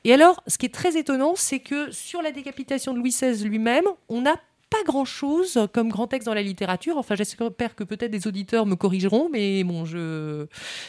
Et 0.05 0.13
alors, 0.13 0.43
ce 0.47 0.59
qui 0.59 0.67
est 0.67 0.75
très 0.75 0.97
étonnant, 0.97 1.35
c'est 1.37 1.61
que 1.61 1.91
sur 1.91 2.23
la 2.23 2.33
décapitation 2.33 2.93
de 2.93 2.99
Louis 2.99 3.11
XVI 3.11 3.45
lui-même, 3.45 3.87
on 4.09 4.23
n'a 4.23 4.37
pas 4.71 4.83
grand-chose 4.85 5.69
comme 5.73 5.89
grand 5.89 6.07
texte 6.09 6.27
dans 6.27 6.35
la 6.35 6.43
littérature. 6.43 6.97
Enfin, 6.97 7.15
j'espère 7.15 7.75
que 7.75 7.85
peut-être 7.85 8.11
des 8.11 8.27
auditeurs 8.27 8.67
me 8.67 8.75
corrigeront, 8.75 9.29
mais 9.31 9.63
bon, 9.65 9.85
je 9.85 10.47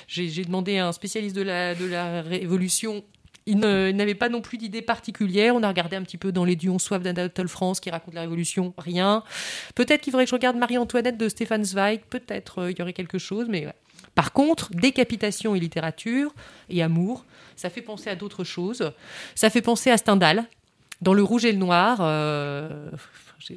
j'ai 0.07 0.43
demandé 0.43 0.77
à 0.77 0.87
un 0.87 0.91
spécialiste 0.91 1.35
de 1.35 1.43
la, 1.43 1.75
de 1.75 1.85
la 1.85 2.21
Révolution 2.21 3.03
il 3.47 3.59
n'avait 3.59 4.13
pas 4.13 4.29
non 4.29 4.41
plus 4.41 4.57
d'idée 4.57 4.81
particulière. 4.81 5.55
On 5.55 5.63
a 5.63 5.67
regardé 5.67 5.95
un 5.95 6.03
petit 6.03 6.17
peu 6.17 6.31
dans 6.31 6.45
les 6.45 6.55
Dions 6.55 6.79
soif 6.79 7.01
d'Anatole 7.01 7.47
France 7.47 7.79
qui 7.79 7.89
raconte 7.89 8.13
la 8.13 8.21
Révolution, 8.21 8.73
rien. 8.77 9.23
Peut-être 9.73 10.01
qu'il 10.01 10.11
faudrait 10.11 10.25
que 10.25 10.29
je 10.29 10.35
regarde 10.35 10.57
Marie-Antoinette 10.57 11.17
de 11.17 11.29
Stéphane 11.29 11.63
Zweig, 11.63 12.01
peut-être 12.09 12.59
euh, 12.59 12.71
y 12.71 12.81
aurait 12.81 12.93
quelque 12.93 13.17
chose, 13.17 13.47
mais. 13.49 13.67
Par 14.15 14.33
contre, 14.33 14.71
décapitation 14.71 15.53
et 15.53 15.59
littérature 15.59 16.33
et 16.69 16.81
amour, 16.81 17.23
ça 17.55 17.69
fait 17.69 17.83
penser 17.83 18.09
à 18.09 18.15
d'autres 18.15 18.43
choses. 18.43 18.91
Ça 19.35 19.51
fait 19.51 19.61
penser 19.61 19.91
à 19.91 19.97
Stendhal. 19.97 20.45
dans 21.01 21.13
le 21.13 21.21
rouge 21.21 21.45
et 21.45 21.51
le 21.51 21.59
noir, 21.59 21.99
euh, 22.01 22.89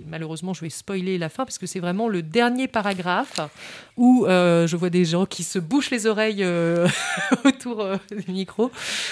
malheureusement, 0.07 0.55
je 0.55 0.61
vais 0.61 0.71
spoiler 0.71 1.19
la 1.19 1.29
fin 1.29 1.45
parce 1.45 1.59
que 1.59 1.67
c'est 1.67 1.81
vraiment 1.81 2.09
le 2.09 2.23
dernier 2.23 2.69
paragraphe 2.69 3.41
où 3.97 4.27
euh, 4.27 4.67
je 4.67 4.77
vois 4.77 4.91
des 4.91 5.05
gens 5.05 5.27
qui 5.27 5.43
se 5.43 5.59
bouchent 5.59 5.91
les 5.91 6.07
oreilles 6.07 6.43
euh, 6.43 6.87
autour 7.45 7.81
euh, 7.81 7.97
du 8.11 8.33
micro, 8.33 8.71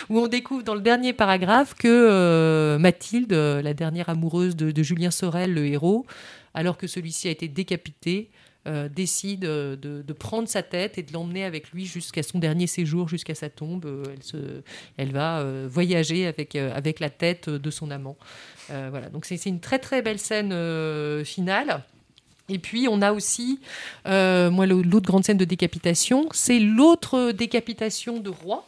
où 0.08 0.18
on 0.18 0.28
découvre 0.28 0.62
dans 0.62 0.74
le 0.74 0.80
dernier 0.80 1.12
paragraphe 1.12 1.74
que 1.74 2.76
Mathilde, 2.78 3.32
la 3.32 3.74
dernière 3.74 4.08
amoureuse 4.08 4.56
de 4.56 4.82
Julien 4.82 5.10
Sorel, 5.10 5.54
le 5.54 5.66
héros, 5.66 6.06
alors 6.54 6.76
que 6.76 6.86
celui-ci 6.86 7.28
a 7.28 7.30
été 7.30 7.48
décapité, 7.48 8.30
euh, 8.68 8.88
décide 8.88 9.46
euh, 9.46 9.76
de, 9.76 10.12
prendre 10.12 10.46
sa 10.46 10.62
tête 10.62 10.98
et 10.98 11.02
de 11.02 11.12
l'emmener 11.12 11.44
avec 11.44 11.70
lui 11.70 11.86
jusqu'à 11.86 12.22
son 12.22 12.38
dernier 12.38 12.66
séjour, 12.66 13.08
jusqu'à 13.08 13.34
sa 13.34 13.48
tombe. 13.48 13.86
Euh, 13.86 14.04
Elle, 14.12 14.22
se, 14.22 14.36
elle 14.98 15.12
va 15.12 15.42
voyager 15.66 16.26
avec, 16.26 16.54
avec 16.54 17.00
la 17.00 17.08
tête 17.08 17.48
de 17.48 17.70
son 17.70 17.90
amant. 17.90 18.16
Voilà, 18.68 19.08
donc 19.08 19.24
c'est 19.24 19.42
une 19.46 19.60
très 19.60 19.78
très 19.78 20.02
belle 20.02 20.18
scène 20.18 20.52
finale. 21.24 21.82
Et 22.50 22.58
puis 22.58 22.88
on 22.88 23.00
a 23.00 23.12
aussi, 23.12 23.60
moi 24.04 24.66
l'autre 24.66 25.06
grande 25.06 25.24
scène 25.24 25.38
de 25.38 25.44
décapitation, 25.44 26.28
c'est 26.32 26.58
l'autre 26.58 27.32
décapitation 27.32 28.20
de 28.20 28.28
roi, 28.28 28.66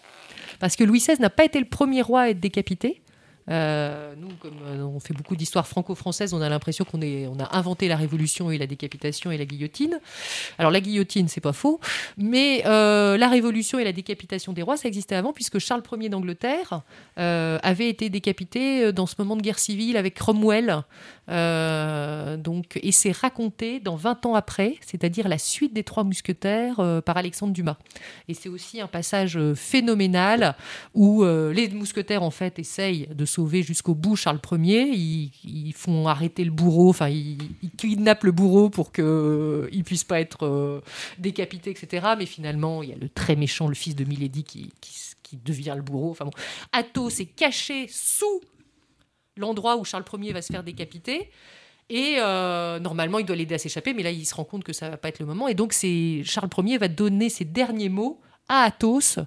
parce 0.59 0.77
que 0.77 0.85
Louis 0.85 1.01
XVI 1.01 1.21
n'a 1.21 1.31
pas 1.31 1.45
été 1.45 1.59
le 1.59 1.67
premier 1.67 2.03
roi 2.03 2.23
à 2.23 2.29
être 2.31 2.41
décapité. 2.41 3.03
Euh, 3.49 4.15
nous, 4.17 4.29
comme 4.41 4.59
euh, 4.65 4.83
on 4.83 5.01
fait 5.01 5.15
beaucoup 5.15 5.37
d'histoires 5.37 5.67
franco-françaises, 5.67 6.35
on 6.35 6.41
a 6.41 6.49
l'impression 6.49 6.85
qu'on 6.85 7.01
on 7.01 7.41
a 7.41 7.57
inventé 7.57 7.89
la 7.89 7.97
Révolution 7.97 8.51
et 8.51 8.59
la 8.59 8.67
décapitation 8.67 9.31
et 9.31 9.39
la 9.39 9.45
guillotine. 9.45 9.99
Alors 10.59 10.71
la 10.71 10.81
guillotine, 10.81 11.29
c'est 11.29 11.41
pas 11.41 11.53
faux, 11.53 11.81
mais 12.17 12.63
euh, 12.67 13.17
la 13.17 13.29
Révolution 13.29 13.79
et 13.79 13.85
la 13.85 13.93
décapitation 13.93 14.53
des 14.53 14.63
rois, 14.63 14.77
ça 14.77 14.89
existait 14.89 15.15
avant, 15.15 15.33
puisque 15.33 15.59
Charles 15.59 15.83
Ier 15.93 16.09
d'Angleterre 16.09 16.83
avait 17.17 17.89
été 17.89 18.09
décapité 18.09 18.93
dans 18.93 19.07
ce 19.07 19.15
moment 19.19 19.37
de 19.37 19.43
guerre 19.43 19.59
civile 19.59 19.97
avec 19.97 20.15
Cromwell. 20.15 20.83
Euh, 21.31 22.37
donc, 22.37 22.79
et 22.83 22.93
c'est 22.93 23.13
raconté 23.13 23.81
dans 23.81 23.97
20 23.97 24.27
ans 24.27 24.35
après, 24.35 24.77
c'est-à-dire 24.85 25.29
la 25.29 25.39
suite 25.39 25.73
des 25.73 25.85
Trois 25.85 26.05
Mousquetaires 26.05 26.81
euh, 26.81 27.01
par 27.01 27.17
Alexandre 27.17 27.53
Dumas. 27.53 27.77
Et 28.29 28.35
c'est 28.35 28.49
aussi 28.49 28.81
un 28.81 28.87
passage 28.87 29.37
euh, 29.37 29.55
phénoménal 29.55 30.57
où 30.95 31.25
les 31.25 31.69
mousquetaires 31.69 32.23
en 32.23 32.31
fait 32.31 32.59
essayent 32.59 33.07
de 33.15 33.25
sauver 33.25 33.63
jusqu'au 33.63 33.95
bout 33.95 34.17
Charles 34.17 34.41
Ier. 34.53 34.91
Ils, 34.93 35.73
font 35.75 36.09
arrêter 36.09 36.45
le 36.45 36.51
bourreau, 36.51 36.91
enfin 36.91 37.09
ils, 37.09 37.39
kidnappent 37.77 38.25
le 38.25 38.33
bourreau 38.33 38.71
pour 38.71 38.93
qu'il 38.93 39.05
ne 39.05 39.83
puisse 39.83 40.05
pas 40.05 40.21
être 40.21 40.83
décapité, 41.19 41.71
etc. 41.71 42.09
Mais 42.19 42.27
finalement, 42.27 42.83
il 42.83 42.91
y 42.91 42.93
a 42.93 42.97
le 42.97 43.09
très 43.09 43.37
méchant, 43.37 43.69
le 43.69 43.75
fils 43.75 43.95
de 43.95 44.05
Milady, 44.05 44.45
qui, 44.45 44.73
qui, 44.81 44.93
qui 45.23 45.37
devient 45.37 45.75
le 45.77 45.83
bourreau. 45.83 46.11
Enfin 46.11 46.25
bon, 46.25 46.33
Athos 46.73 47.21
est 47.21 47.35
caché 47.37 47.87
sous 47.89 48.41
l'endroit 49.37 49.77
où 49.77 49.85
Charles 49.85 50.05
Ier 50.19 50.33
va 50.33 50.43
se 50.43 50.53
faire 50.53 50.63
décapiter. 50.63 51.31
Et 51.89 52.17
euh, 52.19 52.79
normalement, 52.79 53.19
il 53.19 53.27
doit 53.27 53.35
l'aider 53.35 53.57
à 53.57 53.59
s'échapper, 53.59 53.95
mais 53.95 54.05
là, 54.05 54.13
il 54.13 54.25
se 54.25 54.35
rend 54.35 54.45
compte 54.45 54.63
que 54.63 54.73
ça 54.73 54.89
va 54.91 54.97
pas 54.97 55.09
être 55.09 55.19
le 55.19 55.27
moment. 55.27 55.49
Et 55.49 55.55
donc, 55.55 55.73
Charles 55.73 56.51
Ier 56.59 56.79
va 56.79 56.89
donner 56.89 57.29
ses 57.29 57.45
derniers 57.45 57.89
mots 57.89 58.21
à 58.49 58.63
Athos 58.63 59.19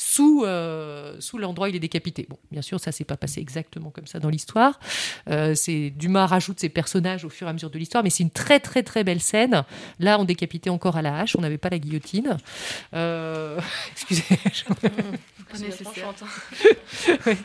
sous, 0.00 0.44
euh, 0.46 1.16
sous 1.18 1.36
l'endroit 1.38 1.66
où 1.66 1.70
il 1.70 1.76
est 1.76 1.80
décapité. 1.80 2.24
Bon, 2.30 2.38
bien 2.52 2.62
sûr, 2.62 2.78
ça 2.78 2.92
s'est 2.92 3.04
pas 3.04 3.16
passé 3.16 3.40
exactement 3.40 3.90
comme 3.90 4.06
ça 4.06 4.20
dans 4.20 4.28
l'histoire. 4.30 4.78
Euh, 5.28 5.54
c'est 5.56 5.90
Dumas 5.90 6.26
rajoute 6.26 6.60
ses 6.60 6.68
personnages 6.68 7.24
au 7.24 7.28
fur 7.28 7.48
et 7.48 7.50
à 7.50 7.52
mesure 7.52 7.68
de 7.68 7.78
l'histoire, 7.78 8.04
mais 8.04 8.10
c'est 8.10 8.22
une 8.22 8.30
très 8.30 8.60
très 8.60 8.82
très 8.84 9.02
belle 9.02 9.20
scène. 9.20 9.64
Là, 9.98 10.18
on 10.20 10.24
décapitait 10.24 10.70
encore 10.70 10.96
à 10.96 11.02
la 11.02 11.18
hache, 11.18 11.34
on 11.36 11.40
n'avait 11.40 11.58
pas 11.58 11.68
la 11.68 11.78
guillotine. 11.80 12.36
Euh, 12.94 13.58
Excusez. 13.92 14.22
je-. 14.54 14.64
Ouais. 14.86 14.90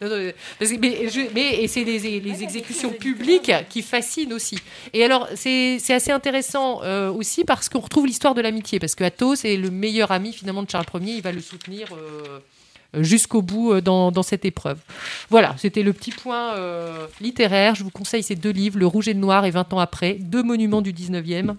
Non, 0.00 0.08
non, 0.08 0.16
mais- 0.18 0.34
parce 0.58 0.70
que- 0.72 0.78
mais, 0.78 1.08
je- 1.08 1.32
mais- 1.34 1.62
et 1.62 1.68
c'est 1.68 1.84
les, 1.84 2.20
les 2.20 2.42
exécutions 2.42 2.90
publiques 2.90 3.52
qui 3.68 3.82
fascinent 3.82 4.32
aussi. 4.32 4.58
Et 4.92 5.04
alors, 5.04 5.28
c'est 5.36 5.78
c'est 5.78 5.94
assez 5.94 6.10
intéressant 6.10 6.82
euh, 6.82 7.10
aussi 7.10 7.44
parce 7.44 7.68
qu'on 7.68 7.78
retrouve 7.80 8.06
l'histoire 8.06 8.34
de 8.34 8.40
l'amitié. 8.40 8.78
Parce 8.80 8.94
que 8.94 9.04
Athos 9.04 9.34
est 9.44 9.56
le 9.56 9.70
meilleur 9.70 10.10
ami 10.12 10.32
finalement 10.32 10.62
de 10.62 10.70
Charles 10.70 10.86
Ier. 11.00 11.14
Il 11.16 11.22
va 11.22 11.32
le 11.32 11.40
soutenir 11.40 11.88
euh, 11.92 12.01
jusqu'au 12.94 13.40
bout 13.40 13.72
euh, 13.72 13.80
dans, 13.80 14.12
dans 14.12 14.22
cette 14.22 14.44
épreuve. 14.44 14.78
Voilà, 15.30 15.54
c'était 15.56 15.82
le 15.82 15.92
petit 15.94 16.10
point 16.10 16.54
euh, 16.56 17.06
littéraire. 17.20 17.74
Je 17.74 17.84
vous 17.84 17.90
conseille 17.90 18.22
ces 18.22 18.36
deux 18.36 18.50
livres, 18.50 18.78
Le 18.78 18.86
Rouge 18.86 19.08
et 19.08 19.14
le 19.14 19.20
Noir 19.20 19.44
et 19.46 19.50
20 19.50 19.72
ans 19.72 19.78
après, 19.78 20.14
deux 20.14 20.42
monuments 20.42 20.82
du 20.82 20.92
19e 20.92 21.54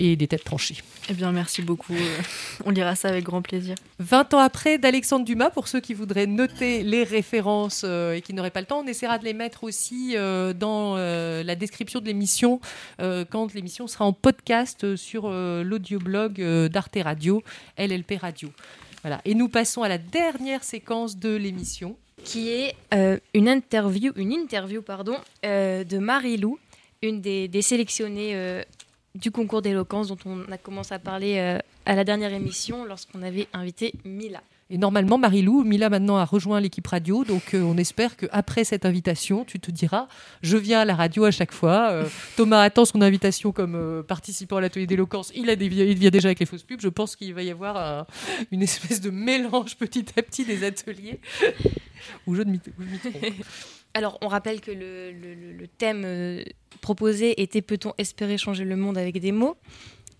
et 0.00 0.16
des 0.16 0.26
têtes 0.26 0.42
tranchées. 0.42 0.78
Eh 1.08 1.14
bien, 1.14 1.30
merci 1.30 1.62
beaucoup. 1.62 1.94
euh, 1.94 2.18
On 2.64 2.70
lira 2.70 2.96
ça 2.96 3.06
avec 3.06 3.22
grand 3.22 3.42
plaisir. 3.42 3.76
20 4.00 4.34
ans 4.34 4.40
après 4.40 4.76
d'Alexandre 4.78 5.24
Dumas, 5.24 5.50
pour 5.50 5.68
ceux 5.68 5.78
qui 5.78 5.94
voudraient 5.94 6.26
noter 6.26 6.82
les 6.82 7.04
références 7.04 7.82
euh, 7.84 8.14
et 8.14 8.20
qui 8.20 8.34
n'auraient 8.34 8.50
pas 8.50 8.60
le 8.60 8.66
temps, 8.66 8.80
on 8.84 8.86
essaiera 8.88 9.18
de 9.18 9.24
les 9.24 9.34
mettre 9.34 9.62
aussi 9.62 10.14
euh, 10.16 10.52
dans 10.52 10.96
euh, 10.96 11.44
la 11.44 11.54
description 11.54 12.00
de 12.00 12.06
l'émission 12.06 12.60
euh, 13.00 13.24
quand 13.30 13.54
l'émission 13.54 13.86
sera 13.86 14.04
en 14.04 14.12
podcast 14.12 14.82
euh, 14.82 14.96
sur 14.96 15.26
euh, 15.26 15.62
l'audioblog 15.62 16.40
euh, 16.40 16.68
d'Arte 16.68 16.98
Radio, 17.00 17.44
LLP 17.78 18.14
Radio. 18.20 18.50
Voilà. 19.04 19.20
Et 19.26 19.34
nous 19.34 19.50
passons 19.50 19.82
à 19.82 19.88
la 19.88 19.98
dernière 19.98 20.64
séquence 20.64 21.18
de 21.18 21.36
l'émission. 21.36 21.96
qui 22.24 22.48
est 22.48 22.74
euh, 22.94 23.18
une 23.34 23.50
interview, 23.50 24.12
euh, 24.16 25.84
de 25.84 25.98
Marie-Lou, 25.98 26.58
une 27.02 27.20
des, 27.20 27.60
sélectionnées 27.60 28.34
euh, 28.34 28.62
du 29.14 29.30
concours 29.30 29.60
d'éloquence 29.60 30.08
dont 30.08 30.16
on 30.24 30.50
a 30.50 30.56
commencé 30.56 30.94
à 30.94 30.98
parler 30.98 31.38
à 31.84 31.94
la 31.94 32.02
dernière 32.04 32.32
émission 32.32 32.86
lorsqu'on 32.86 33.20
avait 33.22 33.46
invité 33.52 33.92
Mila. 34.06 34.40
Et 34.74 34.76
normalement, 34.76 35.18
Marie-Lou, 35.18 35.62
Mila 35.62 35.88
maintenant 35.88 36.16
a 36.16 36.24
rejoint 36.24 36.58
l'équipe 36.58 36.88
radio, 36.88 37.22
donc 37.22 37.54
euh, 37.54 37.62
on 37.62 37.76
espère 37.76 38.16
qu'après 38.16 38.64
cette 38.64 38.84
invitation, 38.84 39.44
tu 39.44 39.60
te 39.60 39.70
diras, 39.70 40.08
je 40.42 40.56
viens 40.56 40.80
à 40.80 40.84
la 40.84 40.96
radio 40.96 41.24
à 41.24 41.30
chaque 41.30 41.52
fois. 41.52 41.90
Euh, 41.92 42.08
Thomas 42.34 42.60
attend 42.60 42.84
son 42.84 43.00
invitation 43.00 43.52
comme 43.52 43.76
euh, 43.76 44.02
participant 44.02 44.56
à 44.56 44.60
l'atelier 44.60 44.88
d'éloquence. 44.88 45.30
Il, 45.32 45.46
vient 45.54 46.10
déjà 46.10 46.26
avec 46.26 46.40
les 46.40 46.46
fausses 46.46 46.64
pubs. 46.64 46.80
Je 46.80 46.88
pense 46.88 47.14
qu'il 47.14 47.32
va 47.34 47.44
y 47.44 47.52
avoir 47.52 47.76
un- 47.76 48.06
une 48.50 48.62
espèce 48.62 49.00
de 49.00 49.10
mélange 49.10 49.76
petit 49.76 50.06
à 50.16 50.22
petit 50.22 50.44
des 50.44 50.64
ateliers. 50.64 51.20
Ou 52.26 52.34
je 52.34 52.42
ne 52.42 52.50
m'y. 52.50 52.60
Alors, 53.94 54.18
on 54.22 54.26
rappelle 54.26 54.60
que 54.60 54.72
le, 54.72 55.68
thème 55.78 56.42
proposé 56.80 57.40
était 57.40 57.62
Peut-on 57.62 57.92
espérer 57.96 58.38
changer 58.38 58.64
le 58.64 58.74
monde 58.74 58.98
avec 58.98 59.20
des 59.20 59.30
mots 59.30 59.56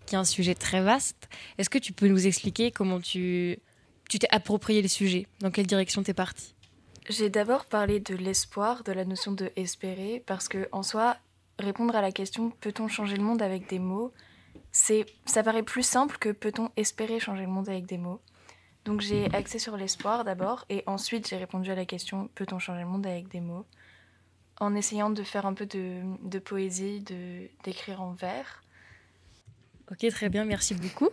qui 0.06 0.14
est 0.14 0.18
un 0.18 0.24
sujet 0.24 0.54
très 0.54 0.80
vaste. 0.80 1.28
Est-ce 1.58 1.70
que 1.70 1.78
tu 1.78 1.92
peux 1.92 2.06
nous 2.06 2.28
expliquer 2.28 2.70
comment 2.70 3.00
tu 3.00 3.58
tu 4.08 4.18
t'es 4.18 4.28
approprié 4.30 4.82
le 4.82 4.88
sujet 4.88 5.26
Dans 5.40 5.50
quelle 5.50 5.66
direction 5.66 6.02
t'es 6.02 6.14
parti? 6.14 6.54
J'ai 7.08 7.28
d'abord 7.28 7.66
parlé 7.66 8.00
de 8.00 8.14
l'espoir, 8.14 8.82
de 8.82 8.92
la 8.92 9.04
notion 9.04 9.32
de 9.32 9.52
espérer, 9.56 10.22
parce 10.26 10.48
que 10.48 10.68
en 10.72 10.82
soi, 10.82 11.18
répondre 11.58 11.94
à 11.94 12.00
la 12.00 12.12
question 12.12 12.50
peut-on 12.60 12.88
changer 12.88 13.16
le 13.16 13.22
monde 13.22 13.42
avec 13.42 13.68
des 13.68 13.78
mots, 13.78 14.12
c'est, 14.72 15.06
ça 15.26 15.42
paraît 15.42 15.62
plus 15.62 15.82
simple 15.82 16.16
que 16.18 16.30
peut-on 16.30 16.70
espérer 16.76 17.20
changer 17.20 17.42
le 17.42 17.50
monde 17.50 17.68
avec 17.68 17.86
des 17.86 17.98
mots. 17.98 18.20
Donc 18.84 19.00
j'ai 19.00 19.32
axé 19.34 19.58
sur 19.58 19.76
l'espoir 19.76 20.24
d'abord, 20.24 20.64
et 20.68 20.82
ensuite 20.86 21.28
j'ai 21.28 21.36
répondu 21.36 21.70
à 21.70 21.74
la 21.74 21.84
question 21.84 22.28
peut-on 22.34 22.58
changer 22.58 22.82
le 22.82 22.88
monde 22.88 23.06
avec 23.06 23.28
des 23.28 23.40
mots, 23.40 23.66
en 24.60 24.74
essayant 24.74 25.10
de 25.10 25.22
faire 25.22 25.46
un 25.46 25.54
peu 25.54 25.66
de, 25.66 26.02
de 26.22 26.38
poésie, 26.38 27.00
de, 27.00 27.48
d'écrire 27.64 28.00
en 28.00 28.12
vers. 28.12 28.62
Ok, 29.90 30.08
très 30.08 30.28
bien, 30.30 30.44
merci 30.44 30.74
beaucoup. 30.74 31.10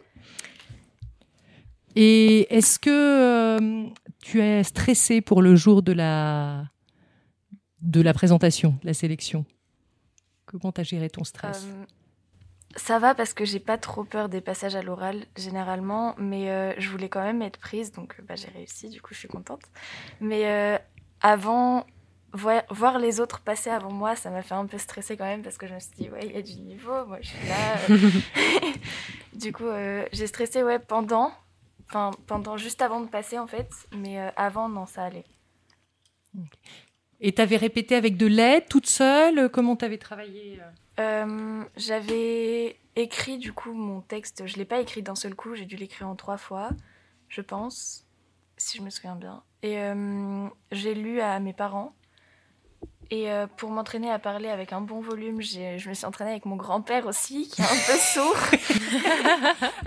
Et 1.95 2.53
est-ce 2.55 2.79
que 2.79 2.89
euh, 2.89 3.89
tu 4.21 4.41
es 4.41 4.63
stressé 4.63 5.21
pour 5.21 5.41
le 5.41 5.55
jour 5.55 5.81
de 5.81 5.91
la, 5.91 6.65
de 7.81 8.01
la 8.01 8.13
présentation, 8.13 8.71
de 8.81 8.87
la 8.87 8.93
sélection? 8.93 9.45
Comment 10.45 10.71
tu 10.71 10.81
as 10.81 10.83
géré 10.83 11.09
ton 11.09 11.23
stress? 11.23 11.65
Euh, 11.65 11.85
ça 12.77 12.99
va 12.99 13.13
parce 13.15 13.33
que 13.33 13.43
j'ai 13.45 13.59
pas 13.59 13.77
trop 13.77 14.03
peur 14.03 14.29
des 14.29 14.41
passages 14.41 14.75
à 14.75 14.81
l'oral 14.81 15.25
généralement, 15.37 16.15
mais 16.17 16.49
euh, 16.49 16.73
je 16.77 16.89
voulais 16.89 17.09
quand 17.09 17.21
même 17.23 17.41
être 17.41 17.59
prise, 17.59 17.91
donc 17.91 18.15
bah, 18.27 18.35
j'ai 18.35 18.49
réussi, 18.49 18.89
du 18.89 19.01
coup 19.01 19.13
je 19.13 19.19
suis 19.19 19.27
contente. 19.27 19.63
Mais 20.21 20.79
avant, 21.21 21.85
voi- 22.33 22.63
voir 22.69 22.97
les 22.99 23.19
autres 23.19 23.41
passer 23.41 23.69
avant 23.69 23.91
moi, 23.91 24.15
ça 24.15 24.29
m'a 24.29 24.41
fait 24.41 24.55
un 24.55 24.65
peu 24.65 24.77
stresser 24.77 25.17
quand 25.17 25.25
même 25.25 25.41
parce 25.41 25.57
que 25.57 25.67
je 25.67 25.73
me 25.73 25.79
suis 25.79 25.91
dit, 25.97 26.09
ouais, 26.09 26.21
il 26.25 26.31
y 26.31 26.37
a 26.37 26.41
du 26.41 26.55
niveau, 26.55 27.05
moi 27.05 27.17
je 27.21 27.27
suis 27.27 27.47
là. 27.47 27.75
du 29.33 29.51
coup, 29.51 29.65
euh, 29.65 30.05
j'ai 30.13 30.27
stressé 30.27 30.63
ouais, 30.63 30.79
pendant, 30.79 31.31
enfin 31.91 32.11
pendant 32.27 32.57
juste 32.57 32.81
avant 32.81 33.01
de 33.01 33.07
passer 33.07 33.37
en 33.37 33.47
fait, 33.47 33.69
mais 33.91 34.19
euh, 34.19 34.29
avant, 34.37 34.69
non, 34.69 34.85
ça 34.85 35.03
allait. 35.03 35.25
Et 37.19 37.33
tu 37.33 37.41
avais 37.41 37.57
répété 37.57 37.95
avec 37.95 38.15
de 38.17 38.25
l'aide, 38.25 38.67
toute 38.69 38.87
seule 38.87 39.49
Comment 39.49 39.75
tu 39.75 39.85
avais 39.85 39.97
travaillé 39.97 40.59
euh? 40.99 41.25
Euh, 41.25 41.63
J'avais 41.75 42.77
écrit 42.95 43.37
du 43.37 43.53
coup 43.53 43.73
mon 43.73 44.01
texte, 44.01 44.47
je 44.47 44.57
l'ai 44.57 44.65
pas 44.65 44.79
écrit 44.79 45.03
d'un 45.03 45.15
seul 45.15 45.35
coup, 45.35 45.53
j'ai 45.55 45.65
dû 45.65 45.75
l'écrire 45.75 46.07
en 46.07 46.15
trois 46.15 46.37
fois, 46.37 46.69
je 47.27 47.41
pense, 47.41 48.07
si 48.57 48.77
je 48.77 48.83
me 48.83 48.89
souviens 48.89 49.15
bien. 49.15 49.43
Et 49.61 49.77
euh, 49.79 50.47
j'ai 50.71 50.95
lu 50.95 51.19
à 51.19 51.39
mes 51.39 51.53
parents 51.53 51.93
Et 53.13 53.29
euh, 53.29 53.45
pour 53.57 53.69
m'entraîner 53.71 54.09
à 54.09 54.19
parler 54.19 54.47
avec 54.47 54.71
un 54.71 54.79
bon 54.79 55.01
volume, 55.01 55.41
j'ai- 55.41 55.77
je 55.77 55.89
me 55.89 55.93
suis 55.93 56.05
entraînée 56.05 56.31
avec 56.31 56.45
mon 56.45 56.55
grand-père 56.55 57.05
aussi, 57.07 57.49
qui 57.49 57.61
est 57.61 57.65
un 57.65 57.67
peu 57.67 57.97
sourd. 58.13 58.37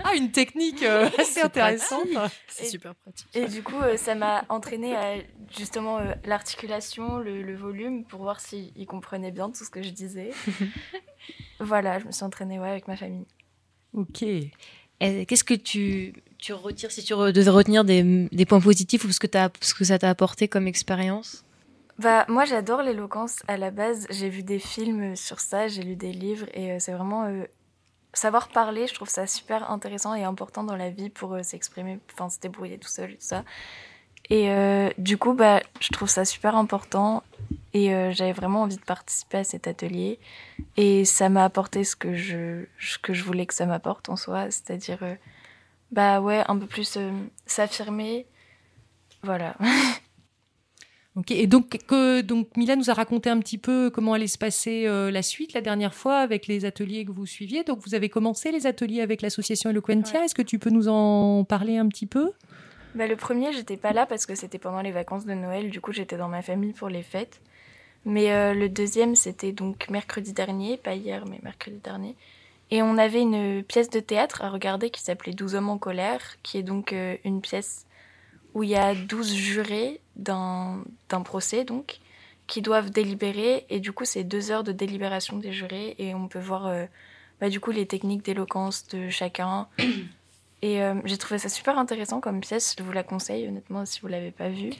Ah, 0.03 0.13
une 0.15 0.31
technique 0.31 0.83
euh, 0.83 1.07
assez 1.17 1.31
C'est 1.33 1.41
intéressante. 1.43 2.07
C'est 2.47 2.65
super 2.67 2.93
pratique. 2.95 3.27
Et 3.33 3.47
du 3.47 3.63
coup, 3.63 3.79
euh, 3.81 3.97
ça 3.97 4.13
m'a 4.15 4.45
entraînée 4.49 4.95
à 4.95 5.15
justement 5.57 5.97
euh, 5.97 6.13
l'articulation, 6.25 7.17
le, 7.17 7.41
le 7.41 7.55
volume, 7.55 8.05
pour 8.05 8.21
voir 8.21 8.39
s'il 8.39 8.85
comprenait 8.85 9.31
bien 9.31 9.49
tout 9.49 9.63
ce 9.63 9.69
que 9.71 9.81
je 9.81 9.89
disais. 9.89 10.29
voilà, 11.59 11.99
je 11.99 12.05
me 12.05 12.11
suis 12.11 12.23
entraînée 12.23 12.59
ouais, 12.59 12.69
avec 12.69 12.87
ma 12.87 12.95
famille. 12.97 13.25
Ok. 13.93 14.23
Qu'est-ce 14.99 15.43
que 15.43 15.53
tu, 15.53 16.13
tu 16.37 16.53
retires 16.53 16.91
si 16.91 17.03
tu 17.03 17.13
re- 17.13 17.31
devais 17.31 17.49
retenir 17.49 17.83
des, 17.83 18.27
des 18.31 18.45
points 18.45 18.61
positifs 18.61 19.03
ou 19.03 19.11
ce 19.11 19.19
que, 19.19 19.27
t'as- 19.27 19.49
ce 19.61 19.73
que 19.73 19.83
ça 19.83 19.99
t'a 19.99 20.09
apporté 20.09 20.47
comme 20.47 20.67
expérience? 20.67 21.44
Bah, 21.99 22.25
moi, 22.27 22.45
j'adore 22.45 22.81
l'éloquence. 22.81 23.41
À 23.47 23.57
la 23.57 23.71
base, 23.71 24.05
j'ai 24.09 24.29
vu 24.29 24.43
des 24.43 24.59
films 24.59 25.15
sur 25.15 25.39
ça, 25.39 25.67
j'ai 25.67 25.83
lu 25.83 25.95
des 25.95 26.11
livres, 26.11 26.47
et 26.53 26.73
euh, 26.73 26.77
c'est 26.79 26.91
vraiment 26.91 27.25
euh, 27.25 27.45
savoir 28.13 28.49
parler. 28.49 28.87
Je 28.87 28.93
trouve 28.93 29.09
ça 29.09 29.27
super 29.27 29.71
intéressant 29.71 30.13
et 30.13 30.23
important 30.23 30.63
dans 30.63 30.75
la 30.75 30.89
vie 30.89 31.09
pour 31.09 31.33
euh, 31.33 31.43
s'exprimer, 31.43 31.99
enfin 32.13 32.29
se 32.29 32.39
débrouiller 32.39 32.77
tout 32.77 32.89
seul 32.89 33.11
et 33.11 33.15
tout 33.15 33.21
ça. 33.21 33.43
Et 34.29 34.49
euh, 34.49 34.89
du 34.97 35.17
coup, 35.17 35.33
bah, 35.33 35.61
je 35.79 35.89
trouve 35.89 36.09
ça 36.09 36.25
super 36.25 36.55
important 36.55 37.23
et 37.73 37.93
euh, 37.93 38.11
j'avais 38.11 38.31
vraiment 38.33 38.63
envie 38.63 38.77
de 38.77 38.81
participer 38.83 39.39
à 39.39 39.43
cet 39.43 39.67
atelier. 39.67 40.19
Et 40.77 41.05
ça 41.05 41.29
m'a 41.29 41.43
apporté 41.45 41.83
ce 41.83 41.95
que 41.95 42.15
je, 42.15 42.65
ce 42.79 42.97
que 42.97 43.13
je 43.13 43.23
voulais 43.23 43.45
que 43.45 43.53
ça 43.53 43.65
m'apporte 43.65 44.09
en 44.09 44.15
soi, 44.15 44.45
c'est-à-dire, 44.49 44.99
euh, 45.03 45.15
bah 45.91 46.21
ouais, 46.21 46.43
un 46.47 46.57
peu 46.57 46.65
plus 46.67 46.97
euh, 46.97 47.11
s'affirmer. 47.45 48.25
Voilà. 49.23 49.55
Et 51.29 51.47
donc, 51.47 51.77
que, 51.87 52.21
donc, 52.21 52.57
Mila 52.57 52.75
nous 52.75 52.89
a 52.89 52.93
raconté 52.93 53.29
un 53.29 53.39
petit 53.39 53.57
peu 53.57 53.89
comment 53.89 54.13
allait 54.13 54.27
se 54.27 54.37
passer 54.37 54.85
euh, 54.85 55.11
la 55.11 55.21
suite 55.21 55.53
la 55.53 55.61
dernière 55.61 55.93
fois 55.93 56.17
avec 56.17 56.47
les 56.47 56.65
ateliers 56.65 57.05
que 57.05 57.11
vous 57.11 57.25
suiviez. 57.25 57.63
Donc, 57.63 57.79
vous 57.85 57.95
avez 57.95 58.09
commencé 58.09 58.51
les 58.51 58.67
ateliers 58.67 59.01
avec 59.01 59.21
l'association 59.21 59.69
Eloquentia. 59.69 60.25
Est-ce 60.25 60.35
que 60.35 60.41
tu 60.41 60.59
peux 60.59 60.69
nous 60.69 60.89
en 60.89 61.45
parler 61.45 61.77
un 61.77 61.87
petit 61.87 62.05
peu? 62.05 62.31
Bah, 62.95 63.07
le 63.07 63.15
premier, 63.15 63.53
j'étais 63.53 63.77
pas 63.77 63.93
là 63.93 64.05
parce 64.05 64.25
que 64.25 64.35
c'était 64.35 64.57
pendant 64.57 64.81
les 64.81 64.91
vacances 64.91 65.25
de 65.25 65.33
Noël. 65.33 65.69
Du 65.69 65.79
coup, 65.79 65.93
j'étais 65.93 66.17
dans 66.17 66.27
ma 66.27 66.41
famille 66.41 66.73
pour 66.73 66.89
les 66.89 67.03
fêtes. 67.03 67.41
Mais 68.03 68.31
euh, 68.31 68.53
le 68.53 68.67
deuxième, 68.67 69.15
c'était 69.15 69.53
donc 69.53 69.89
mercredi 69.89 70.33
dernier, 70.33 70.77
pas 70.77 70.95
hier, 70.95 71.25
mais 71.25 71.39
mercredi 71.43 71.77
dernier. 71.77 72.15
Et 72.71 72.81
on 72.81 72.97
avait 72.97 73.21
une 73.21 73.63
pièce 73.63 73.89
de 73.89 73.99
théâtre 73.99 74.43
à 74.43 74.49
regarder 74.49 74.89
qui 74.89 75.01
s'appelait 75.01 75.33
12 75.33 75.55
hommes 75.55 75.69
en 75.69 75.77
colère, 75.77 76.21
qui 76.43 76.57
est 76.57 76.63
donc 76.63 76.93
euh, 76.93 77.15
une 77.23 77.41
pièce 77.41 77.85
où 78.55 78.63
il 78.63 78.69
y 78.69 78.75
a 78.75 78.95
12 78.95 79.33
jurés 79.35 79.99
d'un 80.15 80.81
procès, 81.25 81.65
donc, 81.65 81.99
qui 82.47 82.61
doivent 82.61 82.89
délibérer. 82.89 83.65
Et 83.69 83.79
du 83.79 83.91
coup, 83.91 84.05
c'est 84.05 84.23
deux 84.23 84.49
heures 84.49 84.63
de 84.63 84.71
délibération 84.71 85.37
des 85.37 85.51
jurés. 85.51 85.93
Et 85.99 86.15
on 86.15 86.27
peut 86.29 86.39
voir, 86.39 86.65
euh, 86.65 86.85
bah, 87.41 87.49
du 87.49 87.59
coup, 87.59 87.71
les 87.71 87.85
techniques 87.85 88.23
d'éloquence 88.23 88.87
de 88.87 89.09
chacun. 89.09 89.67
Et 90.61 90.81
euh, 90.81 90.95
j'ai 91.03 91.17
trouvé 91.17 91.37
ça 91.37 91.49
super 91.49 91.77
intéressant 91.77 92.21
comme 92.21 92.39
pièce. 92.39 92.75
Je 92.79 92.81
vous 92.81 92.93
la 92.93 93.03
conseille, 93.03 93.47
honnêtement, 93.47 93.85
si 93.85 93.99
vous 93.99 94.07
l'avez 94.07 94.31
pas 94.31 94.49
vue. 94.49 94.71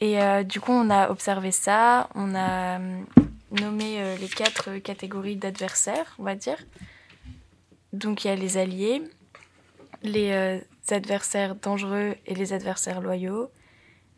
Et 0.00 0.20
euh, 0.20 0.42
du 0.42 0.58
coup, 0.58 0.72
on 0.72 0.90
a 0.90 1.10
observé 1.10 1.52
ça. 1.52 2.08
On 2.14 2.34
a 2.34 2.80
nommé 3.52 4.16
les 4.18 4.28
quatre 4.28 4.78
catégories 4.78 5.36
d'adversaires, 5.36 6.16
on 6.18 6.24
va 6.24 6.34
dire. 6.34 6.56
Donc, 7.92 8.24
il 8.24 8.28
y 8.28 8.30
a 8.30 8.34
les 8.34 8.56
alliés, 8.56 9.02
les 10.02 10.60
adversaires 10.90 11.54
dangereux 11.54 12.16
et 12.26 12.34
les 12.34 12.52
adversaires 12.52 13.00
loyaux. 13.00 13.50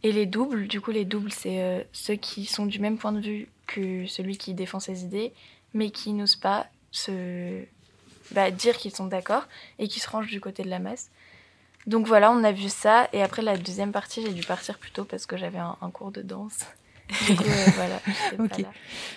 Et 0.03 0.13
les 0.13 0.27
doubles, 0.27 0.69
du 0.69 0.81
coup, 0.81 0.91
les 0.91 1.05
doubles, 1.05 1.33
c'est 1.33 1.63
euh, 1.63 1.83
ceux 1.93 2.15
qui 2.15 2.47
sont 2.47 2.67
du 2.67 2.79
même 2.79 2.99
point 2.99 3.13
de 3.13 3.21
vue 3.21 3.49
que 3.67 4.07
celui 4.07 4.37
qui 4.37 4.55
défend 4.55 4.79
ses 4.79 5.03
idées, 5.03 5.33
mais 5.75 5.91
qui 5.91 6.13
n'osent 6.13 6.37
pas 6.37 6.67
se 6.91 7.65
bah, 8.31 8.51
dire 8.51 8.77
qu'ils 8.77 8.95
sont 8.95 9.07
d'accord 9.07 9.47
et 9.79 9.89
qui 9.89 10.01
se 10.01 10.09
rangent 10.09 10.31
du 10.31 10.41
côté 10.41 10.63
de 10.63 10.71
la 10.71 10.79
masse. 10.79 11.11
Donc 11.87 12.07
voilà, 12.07 12.31
on 12.31 12.43
a 12.45 12.53
vu 12.53 12.69
ça. 12.69 13.09
Et 13.13 13.23
après, 13.23 13.43
la 13.43 13.57
deuxième 13.57 13.93
partie, 13.93 14.23
j'ai 14.23 14.33
dû 14.33 14.43
partir 14.43 14.79
plus 14.79 14.91
tôt 14.91 15.05
parce 15.05 15.27
que 15.27 15.37
j'avais 15.37 15.59
un, 15.59 15.77
un 15.81 15.91
cours 15.91 16.11
de 16.11 16.23
danse. 16.23 16.67
Du 17.29 17.37
coup, 17.37 17.45
euh, 17.45 17.71
voilà, 17.77 18.01
pas 18.49 18.59
là. 18.63 18.73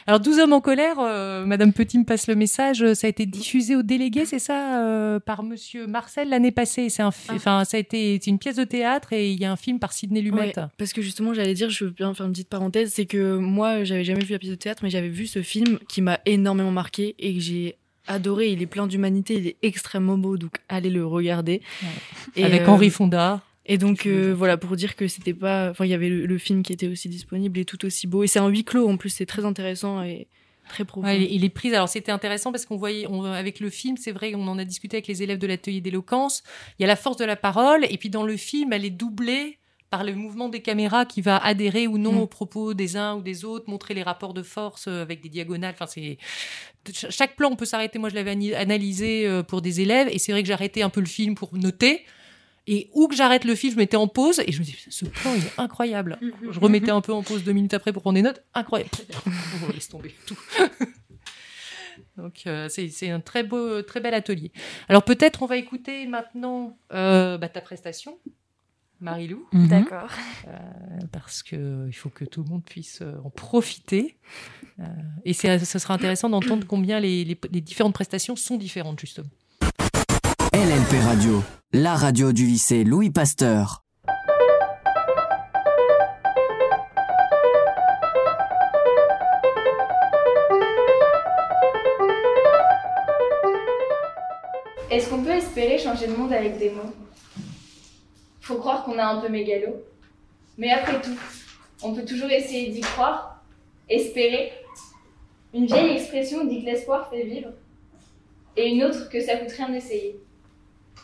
Alors, 0.08 0.20
12 0.20 0.40
hommes 0.40 0.54
en 0.54 0.62
colère, 0.62 0.98
euh, 1.00 1.46
Madame 1.46 1.74
Petit 1.74 1.98
me 1.98 2.04
passe 2.06 2.28
le 2.28 2.36
message. 2.36 2.82
euh, 2.84 2.94
Ça 2.94 3.08
a 3.08 3.10
été 3.10 3.26
diffusé 3.26 3.76
aux 3.76 3.82
délégués, 3.84 4.26
c'est 4.26 4.40
ça, 4.40 5.20
par 5.26 5.44
Monsieur 5.44 5.88
Marcel 5.88 6.30
l'année 6.30 6.52
passée. 6.52 6.90
C'est 6.90 7.02
un, 7.02 7.12
Ah. 7.28 7.34
enfin, 7.36 7.66
ça 7.66 7.78
a 7.78 7.80
été, 7.80 8.20
une 8.28 8.40
pièce 8.40 8.56
de 8.58 8.64
théâtre 8.64 9.14
et 9.14 9.32
il 9.32 9.40
y 9.40 9.46
a 9.46 9.52
un 9.52 9.56
film 9.56 9.80
par 9.80 9.94
Sidney 9.94 10.22
Lumet. 10.22 10.54
Ouais, 10.58 10.64
parce 10.78 10.94
que 10.94 11.02
justement, 11.02 11.34
j'allais 11.34 11.54
dire, 11.54 11.70
je 11.70 11.86
veux 11.86 11.92
bien 11.92 12.14
faire 12.14 12.26
une 12.26 12.32
petite 12.32 12.50
parenthèse, 12.50 12.92
c'est 12.94 13.06
que 13.06 13.38
moi, 13.38 13.84
j'avais 13.84 14.04
jamais 14.04 14.24
vu 14.24 14.34
la 14.34 14.40
pièce 14.40 14.52
de 14.52 14.56
théâtre, 14.56 14.82
mais 14.84 14.90
j'avais 14.90 15.10
vu 15.10 15.26
ce 15.28 15.42
film 15.42 15.80
qui 15.88 16.02
m'a 16.02 16.20
énormément 16.26 16.72
marqué 16.72 17.16
et 17.20 17.34
que 17.34 17.40
j'ai 17.40 17.76
adoré. 18.08 18.50
Il 18.52 18.62
est 18.62 18.68
plein 18.68 18.88
d'humanité, 18.88 19.36
il 19.36 19.48
est 19.48 19.58
extrêmement 19.64 20.18
beau, 20.18 20.38
donc 20.38 20.52
allez 20.68 20.90
le 20.90 21.06
regarder. 21.06 21.62
Et, 22.36 22.44
Avec 22.44 22.62
euh, 22.62 22.68
Henri 22.68 22.90
Fonda. 22.90 23.42
Et 23.70 23.78
donc 23.78 24.06
euh, 24.06 24.34
voilà 24.36 24.58
pour 24.58 24.76
dire 24.76 24.96
que 24.96 25.08
c'était 25.08 25.34
pas, 25.34 25.70
enfin 25.70 25.86
il 25.86 25.90
y 25.92 25.94
avait 25.94 26.10
le, 26.10 26.26
le 26.26 26.38
film 26.38 26.64
qui 26.64 26.74
était 26.74 26.88
aussi 26.88 27.08
disponible 27.08 27.58
et 27.60 27.66
tout 27.66 27.86
aussi 27.86 28.08
beau. 28.08 28.24
Et 28.24 28.28
c'est 28.28 28.40
un 28.40 28.48
huis 28.50 28.64
clos 28.66 28.90
en 28.90 28.98
plus, 28.98 29.10
c'est 29.12 29.26
très 29.28 29.46
intéressant 29.46 30.02
et 30.04 30.28
très 30.68 30.86
profond. 30.86 31.06
Ouais, 31.08 31.18
il, 31.18 31.24
est- 31.24 31.36
il 31.36 31.46
est 31.46 31.50
pris. 31.50 31.74
Alors 31.74 31.88
c'était 31.88 32.12
intéressant 32.12 32.52
parce 32.52 32.66
qu'on 32.66 32.78
voyait, 32.78 33.06
on- 33.08 33.24
avec 33.24 33.60
le 33.60 33.70
film, 33.70 33.96
c'est 33.98 34.12
vrai, 34.12 34.34
on 34.36 34.48
en 34.48 34.58
a 34.58 34.66
discuté 34.66 34.98
avec 34.98 35.08
les 35.08 35.24
élèves 35.24 35.38
de 35.38 35.48
l'atelier 35.48 35.82
d'éloquence. 35.82 36.44
Il 36.78 36.82
y 36.82 36.86
a 36.86 36.88
la 36.88 36.96
force 36.96 37.18
de 37.18 37.26
la 37.26 37.36
parole, 37.36 37.86
et 37.90 37.98
puis 37.98 38.10
dans 38.10 38.24
le 38.24 38.38
film, 38.38 38.74
elle 38.74 38.86
est 38.86 38.90
doublée 38.90 39.58
par 39.92 40.04
le 40.04 40.14
mouvement 40.14 40.50
des 40.50 40.62
caméras 40.62 41.06
qui 41.06 41.22
va 41.22 41.38
adhérer 41.38 41.88
ou 41.88 41.98
non 41.98 42.12
Mm. 42.14 42.18
aux 42.20 42.28
propos 42.28 42.74
des 42.76 42.96
uns 42.98 43.16
ou 43.16 43.22
des 43.24 43.46
autres, 43.46 43.66
montrer 43.70 43.96
les 43.96 44.04
rapports 44.04 44.36
de 44.36 44.44
force 44.44 44.86
euh, 44.88 45.02
avec 45.02 45.22
des 45.22 45.30
diagonales. 45.30 45.74
Enfin, 45.74 45.88
c'est 45.88 46.18
ch- 46.92 47.12
chaque 47.12 47.36
plan, 47.36 47.50
on 47.52 47.56
peut 47.56 47.66
s'arrêter. 47.66 47.98
Moi, 48.00 48.10
je 48.10 48.16
l'avais 48.16 48.32
analysé 48.56 49.26
euh, 49.28 49.42
pour 49.44 49.62
des 49.64 49.82
élèves, 49.82 50.08
et 50.12 50.20
c'est 50.20 50.32
vrai 50.32 50.42
que 50.44 50.48
j'arrêtais 50.48 50.82
un 50.84 50.90
peu 50.90 51.00
le 51.02 51.08
film 51.08 51.34
pour 51.36 51.56
noter. 51.56 52.02
Et 52.72 52.90
où 52.94 53.08
que 53.08 53.16
j'arrête 53.16 53.46
le 53.46 53.56
film, 53.56 53.74
je 53.74 53.78
mettais 53.78 53.98
en 53.98 54.08
pause 54.08 54.40
et 54.46 54.52
je 54.52 54.60
me 54.60 54.64
dis, 54.64 54.76
ce 54.90 55.06
plan, 55.06 55.34
il 55.36 55.44
est 55.44 55.54
incroyable. 55.60 56.20
Je 56.52 56.60
remettais 56.60 56.92
un 56.92 57.02
peu 57.02 57.12
en 57.14 57.24
pause 57.24 57.44
deux 57.44 57.52
minutes 57.52 57.74
après 57.74 57.92
pour 57.92 58.04
prendre 58.04 58.16
des 58.16 58.22
notes. 58.22 58.44
Incroyable. 58.54 58.92
Oh, 59.68 59.72
laisse 59.74 59.90
tomber 59.90 60.14
tout. 60.28 60.38
Donc, 62.18 62.44
euh, 62.48 62.68
c'est 62.70 63.10
un 63.10 63.20
très 63.22 63.44
beau, 63.44 63.82
très 63.82 64.00
bel 64.02 64.14
atelier. 64.14 64.52
Alors, 64.88 65.04
peut-être 65.04 65.42
on 65.42 65.46
va 65.46 65.58
écouter 65.58 66.06
maintenant 66.06 66.78
euh, 66.94 67.38
bah, 67.38 67.50
ta 67.50 67.62
prestation, 67.62 68.18
Marilou, 69.02 69.48
D'accord. 69.54 70.10
euh, 70.48 70.52
parce 71.12 71.42
que 71.44 71.88
il 71.88 71.94
faut 71.94 72.10
que 72.10 72.26
tout 72.26 72.44
le 72.44 72.50
monde 72.50 72.64
puisse 72.64 73.02
en 73.24 73.30
profiter. 73.30 74.18
Euh, 74.80 74.84
et 75.26 75.34
ce 75.34 75.80
sera 75.80 75.94
intéressant 75.94 76.30
d'entendre 76.30 76.68
combien 76.68 77.00
les, 77.00 77.24
les- 77.26 77.40
les 77.52 77.62
différentes 77.62 77.94
prestations 77.94 78.36
sont 78.36 78.58
différentes, 78.58 79.00
justement. 79.00 79.30
LNP 80.60 81.00
Radio, 81.06 81.42
la 81.72 81.96
radio 81.96 82.34
du 82.34 82.46
lycée 82.46 82.84
Louis 82.84 83.12
Pasteur. 83.12 83.86
Est-ce 94.92 95.10
qu'on 95.10 95.24
peut 95.24 95.30
espérer 95.30 95.78
changer 95.78 96.08
le 96.08 96.18
monde 96.18 96.34
avec 96.34 96.58
des 96.58 96.72
mots? 96.72 96.92
Faut 98.42 98.56
croire 98.56 98.84
qu'on 98.84 99.00
a 99.00 99.06
un 99.06 99.22
peu 99.22 99.30
mégalo. 99.30 99.78
Mais 100.58 100.72
après 100.72 101.00
tout, 101.00 101.18
on 101.84 101.94
peut 101.94 102.04
toujours 102.04 102.30
essayer 102.30 102.70
d'y 102.70 102.82
croire, 102.82 103.42
espérer. 103.88 104.52
Une 105.54 105.68
vieille 105.68 105.96
expression 105.96 106.44
dit 106.44 106.60
que 106.60 106.66
l'espoir 106.66 107.10
fait 107.10 107.24
vivre, 107.24 107.52
et 108.58 108.68
une 108.68 108.84
autre 108.84 109.08
que 109.08 109.22
ça 109.22 109.38
coûte 109.38 109.52
rien 109.52 109.70
d'essayer. 109.70 110.20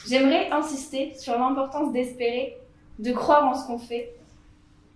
J'aimerais 0.07 0.51
insister 0.51 1.13
sur 1.15 1.37
l'importance 1.37 1.91
d'espérer, 1.91 2.57
de 2.99 3.11
croire 3.11 3.47
en 3.47 3.55
ce 3.55 3.65
qu'on 3.65 3.79
fait. 3.79 4.15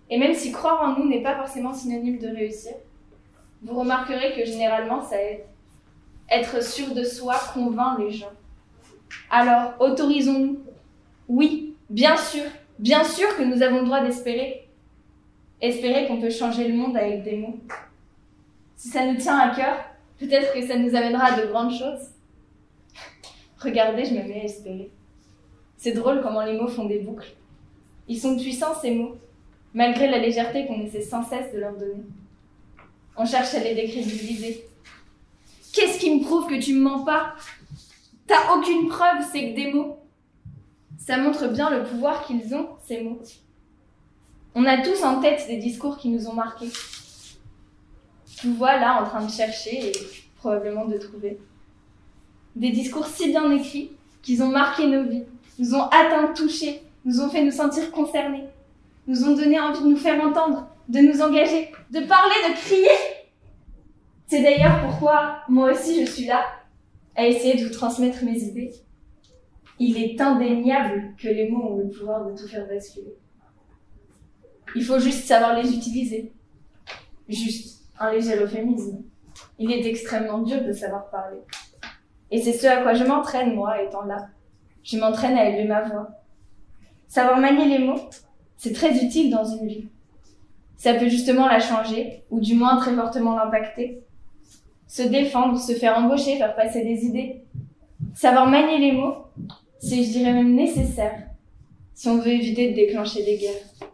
Et 0.08 0.18
même 0.18 0.34
si 0.34 0.52
croire 0.52 0.82
en 0.82 0.98
nous 0.98 1.08
n'est 1.08 1.22
pas 1.22 1.36
forcément 1.36 1.74
synonyme 1.74 2.18
de 2.18 2.28
réussir, 2.28 2.72
vous 3.62 3.78
remarquerez 3.78 4.34
que 4.34 4.44
généralement 4.44 5.02
ça 5.02 5.20
aide. 5.20 5.44
Être 6.30 6.62
sûr 6.62 6.94
de 6.94 7.02
soi 7.02 7.34
convainc 7.52 7.98
les 7.98 8.10
gens. 8.12 8.30
Alors, 9.30 9.74
autorisons-nous. 9.80 10.60
Oui, 11.28 11.74
bien 11.88 12.16
sûr, 12.16 12.44
bien 12.78 13.02
sûr 13.02 13.36
que 13.36 13.42
nous 13.42 13.62
avons 13.62 13.80
le 13.80 13.86
droit 13.86 14.02
d'espérer. 14.02 14.68
Espérer 15.60 16.06
qu'on 16.06 16.20
peut 16.20 16.30
changer 16.30 16.68
le 16.68 16.74
monde 16.74 16.96
avec 16.96 17.24
des 17.24 17.36
mots. 17.36 17.58
Si 18.76 18.88
ça 18.88 19.04
nous 19.04 19.16
tient 19.16 19.38
à 19.38 19.54
cœur, 19.54 19.76
peut-être 20.18 20.54
que 20.54 20.66
ça 20.66 20.78
nous 20.78 20.94
amènera 20.94 21.34
à 21.34 21.40
de 21.40 21.46
grandes 21.48 21.72
choses. 21.72 22.10
Regardez, 23.58 24.04
je 24.04 24.14
me 24.14 24.22
mets 24.22 24.40
à 24.40 24.44
espérer. 24.44 24.90
C'est 25.80 25.92
drôle 25.92 26.20
comment 26.20 26.44
les 26.44 26.58
mots 26.58 26.68
font 26.68 26.84
des 26.84 26.98
boucles. 26.98 27.32
Ils 28.06 28.20
sont 28.20 28.36
puissants, 28.36 28.74
ces 28.78 28.90
mots, 28.90 29.16
malgré 29.72 30.10
la 30.10 30.18
légèreté 30.18 30.66
qu'on 30.66 30.78
essaie 30.82 31.00
sans 31.00 31.24
cesse 31.24 31.54
de 31.54 31.58
leur 31.58 31.72
donner. 31.72 32.04
On 33.16 33.24
cherche 33.24 33.54
à 33.54 33.60
les 33.60 33.74
décrédibiliser. 33.74 34.66
Qu'est-ce 35.72 35.98
qui 35.98 36.14
me 36.14 36.22
prouve 36.22 36.48
que 36.48 36.60
tu 36.60 36.74
me 36.74 36.82
mens 36.82 37.02
pas? 37.04 37.34
T'as 38.26 38.54
aucune 38.54 38.88
preuve, 38.88 39.24
c'est 39.32 39.50
que 39.50 39.56
des 39.56 39.72
mots. 39.72 39.96
Ça 40.98 41.16
montre 41.16 41.48
bien 41.48 41.70
le 41.70 41.82
pouvoir 41.82 42.26
qu'ils 42.26 42.54
ont, 42.54 42.68
ces 42.86 43.00
mots. 43.00 43.22
On 44.54 44.66
a 44.66 44.82
tous 44.82 45.02
en 45.02 45.22
tête 45.22 45.46
des 45.48 45.56
discours 45.56 45.96
qui 45.96 46.10
nous 46.10 46.28
ont 46.28 46.34
marqués. 46.34 46.68
Je 48.26 48.48
vous 48.48 48.54
vois 48.54 48.78
là 48.78 49.02
en 49.02 49.06
train 49.06 49.24
de 49.24 49.30
chercher 49.30 49.88
et 49.88 49.92
probablement 50.36 50.84
de 50.84 50.98
trouver. 50.98 51.38
Des 52.54 52.70
discours 52.70 53.06
si 53.06 53.28
bien 53.28 53.50
écrits 53.50 53.92
qu'ils 54.20 54.42
ont 54.42 54.50
marqué 54.50 54.86
nos 54.86 55.04
vies, 55.04 55.24
nous 55.60 55.74
ont 55.74 55.82
atteints, 55.88 56.32
touchés, 56.34 56.82
nous 57.04 57.20
ont 57.20 57.28
fait 57.28 57.44
nous 57.44 57.50
sentir 57.50 57.92
concernés, 57.92 58.48
nous 59.06 59.24
ont 59.24 59.36
donné 59.36 59.60
envie 59.60 59.82
de 59.82 59.88
nous 59.88 59.96
faire 59.96 60.20
entendre, 60.24 60.68
de 60.88 61.00
nous 61.00 61.20
engager, 61.20 61.70
de 61.90 62.00
parler, 62.00 62.34
de 62.48 62.54
crier. 62.54 62.88
C'est 64.26 64.42
d'ailleurs 64.42 64.80
pourquoi 64.80 65.42
moi 65.48 65.72
aussi 65.72 66.04
je 66.04 66.10
suis 66.10 66.24
là, 66.24 66.44
à 67.14 67.26
essayer 67.26 67.56
de 67.56 67.66
vous 67.66 67.74
transmettre 67.74 68.24
mes 68.24 68.38
idées. 68.38 68.72
Il 69.78 70.02
est 70.02 70.18
indéniable 70.20 71.14
que 71.18 71.28
les 71.28 71.50
mots 71.50 71.72
ont 71.72 71.76
le 71.76 71.88
pouvoir 71.88 72.24
de 72.24 72.36
tout 72.36 72.48
faire 72.48 72.66
basculer. 72.66 73.14
Il 74.74 74.84
faut 74.84 74.98
juste 74.98 75.26
savoir 75.26 75.54
les 75.60 75.74
utiliser. 75.74 76.32
Juste, 77.28 77.82
un 77.98 78.12
léger 78.12 78.36
euphémisme. 78.36 79.02
Il 79.58 79.70
est 79.72 79.86
extrêmement 79.86 80.38
dur 80.38 80.64
de 80.64 80.72
savoir 80.72 81.10
parler. 81.10 81.38
Et 82.30 82.40
c'est 82.40 82.52
ce 82.52 82.66
à 82.66 82.82
quoi 82.82 82.94
je 82.94 83.04
m'entraîne, 83.04 83.54
moi, 83.54 83.82
étant 83.82 84.04
là. 84.04 84.28
Je 84.82 84.98
m'entraîne 84.98 85.36
à 85.36 85.48
élever 85.48 85.64
ma 85.64 85.82
voix. 85.82 86.10
Savoir 87.08 87.38
manier 87.38 87.66
les 87.66 87.84
mots, 87.84 88.00
c'est 88.56 88.72
très 88.72 89.02
utile 89.02 89.30
dans 89.30 89.44
une 89.44 89.66
vie. 89.66 89.88
Ça 90.76 90.94
peut 90.94 91.08
justement 91.08 91.46
la 91.46 91.60
changer, 91.60 92.24
ou 92.30 92.40
du 92.40 92.54
moins 92.54 92.76
très 92.76 92.94
fortement 92.94 93.36
l'impacter. 93.36 94.02
Se 94.86 95.02
défendre, 95.02 95.58
se 95.58 95.72
faire 95.72 95.98
embaucher, 95.98 96.36
faire 96.36 96.54
passer 96.56 96.82
des 96.82 97.04
idées. 97.04 97.42
Savoir 98.14 98.46
manier 98.46 98.78
les 98.78 98.92
mots, 98.92 99.16
c'est, 99.78 100.02
je 100.02 100.10
dirais 100.10 100.32
même, 100.32 100.54
nécessaire 100.54 101.26
si 101.94 102.08
on 102.08 102.16
veut 102.16 102.28
éviter 102.28 102.70
de 102.70 102.74
déclencher 102.74 103.22
des 103.24 103.36
guerres. 103.36 103.88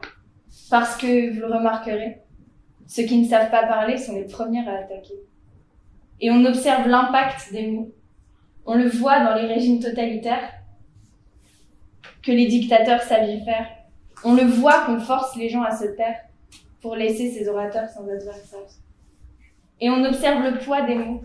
Parce 0.70 0.96
que, 0.96 1.33
vous 1.33 1.40
le 1.40 1.53
remarquerez, 1.53 2.22
ceux 2.87 3.03
qui 3.03 3.18
ne 3.18 3.27
savent 3.27 3.51
pas 3.51 3.66
parler 3.66 3.99
sont 3.99 4.14
les 4.14 4.27
premiers 4.27 4.66
à 4.68 4.79
attaquer. 4.79 5.14
Et 6.20 6.31
on 6.31 6.44
observe 6.44 6.87
l'impact 6.87 7.53
des 7.53 7.66
mots. 7.66 7.92
On 8.64 8.75
le 8.75 8.88
voit 8.88 9.25
dans 9.25 9.35
les 9.35 9.46
régimes 9.46 9.81
totalitaires 9.81 10.53
que 12.26 12.32
les 12.32 12.46
dictateurs 12.46 13.02
savent 13.02 13.30
y 13.30 13.40
faire. 13.44 13.68
On 14.24 14.34
le 14.34 14.42
voit 14.42 14.84
qu'on 14.84 14.98
force 14.98 15.36
les 15.36 15.48
gens 15.48 15.62
à 15.62 15.76
se 15.76 15.86
taire 15.96 16.18
pour 16.80 16.96
laisser 16.96 17.30
ces 17.30 17.48
orateurs 17.48 17.88
sans 17.88 18.02
adversaire. 18.02 18.58
Et 19.80 19.88
on 19.90 20.04
observe 20.04 20.42
le 20.42 20.58
poids 20.58 20.82
des 20.82 20.96
mots. 20.96 21.22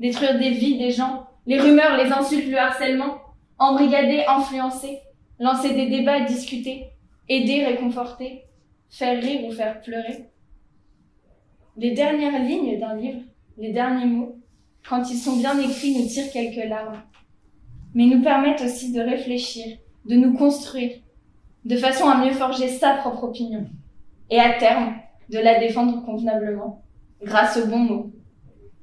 Détruire 0.00 0.36
des 0.40 0.50
vies, 0.50 0.78
des 0.78 0.90
gens, 0.90 1.28
les 1.46 1.60
rumeurs, 1.60 1.96
les 1.96 2.10
insultes, 2.10 2.50
le 2.50 2.58
harcèlement, 2.58 3.18
embrigader, 3.56 4.24
influencer, 4.26 4.98
lancer 5.38 5.74
des 5.74 5.88
débats, 5.88 6.20
discuter, 6.22 6.86
aider, 7.28 7.64
réconforter, 7.64 8.42
faire 8.90 9.22
rire 9.22 9.44
ou 9.44 9.52
faire 9.52 9.80
pleurer. 9.80 10.26
Les 11.76 11.92
dernières 11.92 12.42
lignes 12.42 12.80
d'un 12.80 12.96
livre, 12.96 13.20
les 13.58 13.72
derniers 13.72 14.06
mots, 14.06 14.36
quand 14.88 15.08
ils 15.08 15.18
sont 15.18 15.36
bien 15.36 15.56
écrits, 15.60 15.94
nous 15.96 16.08
tirent 16.08 16.32
quelques 16.32 16.68
larmes, 16.68 17.00
mais 17.94 18.06
nous 18.06 18.22
permettent 18.22 18.62
aussi 18.62 18.92
de 18.92 19.00
réfléchir, 19.00 19.78
de 20.06 20.16
nous 20.16 20.34
construire, 20.34 20.98
de 21.64 21.76
façon 21.76 22.08
à 22.08 22.24
mieux 22.24 22.32
forger 22.32 22.68
sa 22.68 22.94
propre 22.94 23.24
opinion, 23.24 23.66
et 24.30 24.38
à 24.40 24.58
terme, 24.58 24.94
de 25.30 25.38
la 25.38 25.60
défendre 25.60 26.04
convenablement, 26.04 26.82
grâce 27.22 27.56
aux 27.56 27.66
bons 27.66 27.78
mots. 27.78 28.10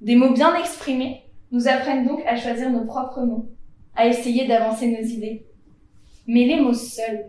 Des 0.02 0.16
mots 0.16 0.34
bien 0.34 0.56
exprimés 0.56 1.24
nous 1.52 1.68
apprennent 1.68 2.08
donc 2.08 2.22
à 2.26 2.36
choisir 2.36 2.70
nos 2.70 2.86
propres 2.86 3.22
mots, 3.22 3.50
à 3.96 4.08
essayer 4.08 4.48
d'avancer 4.48 4.90
nos 4.90 5.06
idées. 5.06 5.46
Mais 6.28 6.46
les 6.46 6.62
mots 6.62 6.74
seuls, 6.74 7.26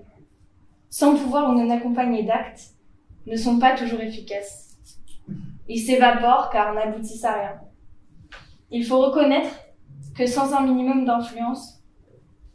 sans 0.88 1.16
pouvoir 1.16 1.50
ou 1.50 1.54
non 1.54 1.70
accompagner 1.70 2.22
d'actes, 2.22 2.74
ne 3.26 3.36
sont 3.36 3.58
pas 3.58 3.76
toujours 3.76 4.00
efficaces. 4.00 4.76
Ils 5.68 5.80
s'évaporent 5.80 6.50
car 6.50 6.74
n'aboutissent 6.74 7.24
à 7.24 7.32
rien. 7.32 7.60
Il 8.70 8.84
faut 8.84 9.00
reconnaître 9.00 9.50
que 10.16 10.26
sans 10.26 10.52
un 10.52 10.66
minimum 10.66 11.04
d'influence, 11.04 11.79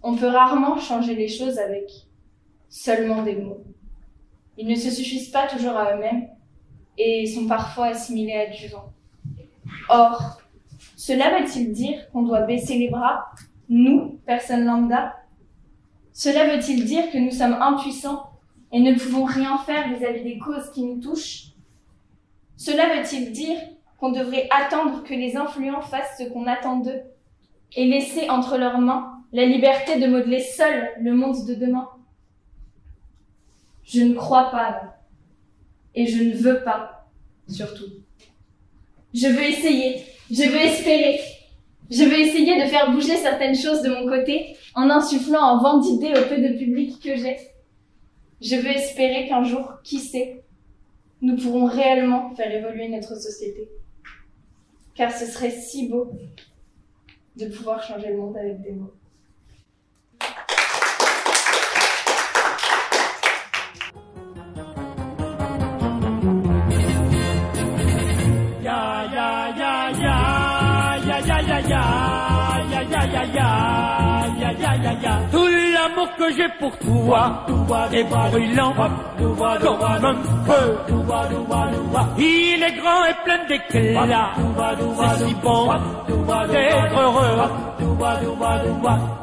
on 0.08 0.16
peut 0.16 0.28
rarement 0.28 0.78
changer 0.78 1.16
les 1.16 1.28
choses 1.28 1.58
avec 1.58 1.90
seulement 2.70 3.24
des 3.24 3.38
mots. 3.38 3.64
Ils 4.56 4.68
ne 4.68 4.76
se 4.76 4.92
suffisent 4.92 5.32
pas 5.32 5.48
toujours 5.48 5.76
à 5.76 5.96
eux-mêmes 5.96 6.30
et 6.96 7.26
sont 7.26 7.48
parfois 7.48 7.88
assimilés 7.88 8.36
à 8.36 8.46
du 8.46 8.68
vent. 8.68 8.94
Or, 9.90 10.40
cela 10.96 11.40
veut-il 11.40 11.74
dire 11.74 12.08
qu'on 12.12 12.22
doit 12.22 12.42
baisser 12.42 12.78
les 12.78 12.90
bras, 12.90 13.32
nous, 13.68 14.20
personnes 14.28 14.64
lambda? 14.64 15.16
Cela 16.14 16.56
veut-il 16.56 16.86
dire 16.86 17.10
que 17.10 17.18
nous 17.18 17.32
sommes 17.32 17.58
impuissants 17.60 18.30
et 18.72 18.82
ne 18.82 18.94
pouvons 18.94 19.24
rien 19.26 19.58
faire 19.58 19.90
vis-à-vis 19.90 20.24
des 20.24 20.38
causes 20.38 20.70
qui 20.72 20.84
nous 20.84 21.02
touchent? 21.02 21.48
Cela 22.58 22.96
veut-il 22.96 23.32
dire 23.32 23.58
qu'on 23.98 24.12
devrait 24.12 24.48
attendre 24.52 25.02
que 25.02 25.16
les 25.16 25.36
influents 25.36 25.82
fassent 25.82 26.20
ce 26.20 26.26
qu'on 26.26 26.46
attend 26.46 26.78
d'eux 26.78 27.02
et 27.76 27.86
laisser 27.86 28.30
entre 28.30 28.60
leurs 28.60 28.78
mains 28.78 29.15
la 29.36 29.46
liberté 29.46 30.00
de 30.00 30.08
modeler 30.08 30.40
seul 30.40 30.92
le 31.02 31.14
monde 31.14 31.46
de 31.46 31.56
demain 31.56 31.90
Je 33.84 34.02
ne 34.02 34.14
crois 34.16 34.50
pas. 34.50 34.96
Et 35.94 36.08
je 36.08 36.24
ne 36.24 36.34
veux 36.34 36.64
pas, 36.64 37.10
surtout. 37.50 37.92
Je 39.14 39.28
veux 39.28 39.44
essayer, 39.44 40.06
je 40.32 40.44
veux 40.44 40.62
espérer, 40.62 41.20
je 41.92 42.04
veux 42.06 42.18
essayer 42.18 42.64
de 42.64 42.70
faire 42.70 42.92
bouger 42.94 43.18
certaines 43.18 43.58
choses 43.58 43.82
de 43.82 43.90
mon 43.90 44.08
côté 44.08 44.56
en 44.74 44.90
insufflant 44.90 45.44
un 45.44 45.62
vent 45.62 45.80
d'idées 45.80 46.14
au 46.18 46.30
peu 46.30 46.38
de 46.38 46.58
public 46.58 47.02
que 47.04 47.18
j'ai. 47.18 47.36
Je 48.42 48.56
veux 48.56 48.72
espérer 48.72 49.28
qu'un 49.28 49.44
jour, 49.44 49.74
qui 49.84 50.00
sait, 50.00 50.44
nous 51.22 51.36
pourrons 51.36 51.66
réellement 51.66 52.34
faire 52.36 52.54
évoluer 52.54 52.88
notre 52.88 53.16
société. 53.20 53.70
Car 54.94 55.12
ce 55.12 55.26
serait 55.26 55.52
si 55.52 55.90
beau 55.90 56.10
de 57.36 57.48
pouvoir 57.48 57.84
changer 57.84 58.12
le 58.12 58.18
monde 58.18 58.38
avec 58.38 58.62
des 58.62 58.72
mots. 58.72 58.94
J'ai 76.32 76.50
pour 76.60 76.78
toi 76.80 77.46
est 77.94 78.04
brûlant 78.04 78.74
comme 78.74 79.84
un 79.84 80.16
feu. 80.46 80.78
Il 82.18 82.64
est 82.64 82.76
grand 82.82 83.06
et 83.06 83.16
plein 83.24 83.46
d'éclat. 83.48 84.32
C'est 85.18 85.28
si 85.28 85.34
bon 85.36 85.70
d'être 86.48 87.00
heureux. 87.00 87.38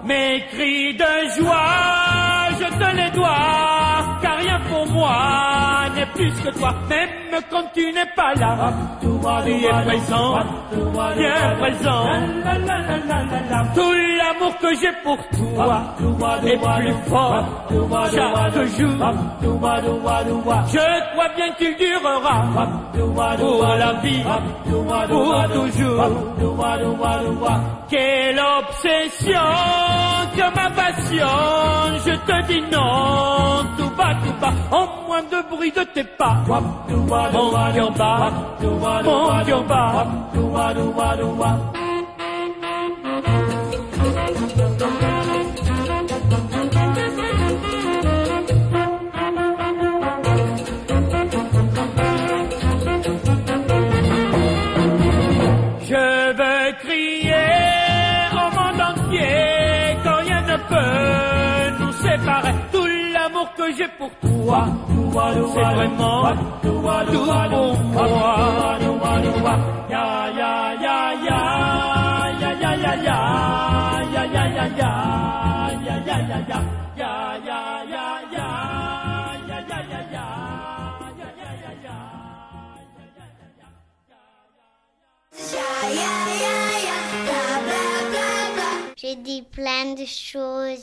Mes 0.04 0.44
cris 0.50 0.94
de 0.94 1.40
joie, 1.40 2.21
je 2.62 2.68
te 2.79 2.96
les 2.96 3.11
dois, 3.11 4.18
car 4.22 4.37
rien 4.38 4.61
pour 4.70 4.87
moi 4.92 5.16
n'est 5.94 6.07
plus 6.07 6.33
que 6.42 6.51
toi, 6.59 6.72
même 6.88 7.42
quand 7.51 7.64
tu 7.75 7.92
n'es 7.92 8.07
pas 8.14 8.35
là. 8.35 8.72
Tu 9.01 9.09
es 9.51 9.85
présent, 9.85 10.38
bien 11.16 11.57
présent. 11.61 12.05
Tout 13.75 13.92
l'amour 14.18 14.57
que 14.59 14.75
j'ai 14.81 14.92
pour 15.03 15.18
toi 15.31 15.83
est 16.44 16.59
plus 16.59 16.94
fort 17.09 17.44
chaque 18.12 18.64
jour. 18.79 18.96
Je 20.72 21.12
crois 21.12 21.31
bien 21.37 21.51
qu'il 21.59 21.77
durera 21.77 22.37
pour 23.38 23.66
la 23.77 23.92
vie, 24.03 24.22
pour 25.09 25.44
toujours. 25.53 26.11
Quelle 27.88 28.40
obsession 28.59 30.12
que 30.34 30.46
ma 30.54 30.70
passion, 30.70 31.98
je 32.04 32.14
te 32.26 32.46
dis 32.48 32.62
non, 32.72 33.64
tout 33.76 33.90
bas, 33.96 34.14
tout 34.24 34.34
bas, 34.40 34.52
en 34.70 34.86
moins 35.06 35.22
de 35.22 35.40
bruit 35.50 35.72
de 35.72 35.84
tes 35.94 36.04
pas. 36.04 36.36
Mon 36.46 36.62
cœur 36.88 37.02
bat, 37.08 37.30
mon 37.32 39.30
cœur 39.42 39.62
bat. 39.62 40.02
J'ai 63.77 63.88
pour 63.98 64.10
toi, 64.20 64.66
c'est 65.54 65.60
vraiment 65.60 66.25
tout 66.62 66.81
pour 67.92 68.08
moi. 68.08 69.56
Ya 69.90 70.29
ya 70.38 70.75
ya 70.85 70.96
ya 71.27 71.40
ya 72.40 72.50
ya 72.62 72.73
ya 72.75 72.94
ya 72.94 73.04
ya 73.04 73.37
ya 74.12 74.27
ya 74.27 74.68
ya 74.68 74.88
ya 75.83 75.98
ya 76.02 76.29
ya 76.33 76.58
ya 76.58 77.18
ya 77.23 78.02
ya 78.02 78.02
ya 78.02 78.27
ya 78.27 78.73
J'ai 89.03 89.17
dit 89.17 89.42
plein 89.50 89.94
de 89.94 90.05
choses. 90.05 90.79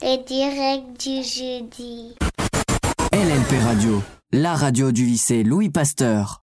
Les 0.00 0.16
directs 0.26 0.98
du 0.98 1.22
jeudi. 1.22 2.16
LNP 3.12 3.62
Radio, 3.62 4.02
la 4.32 4.54
radio 4.54 4.90
du 4.90 5.04
lycée 5.04 5.42
Louis 5.42 5.68
Pasteur. 5.68 6.40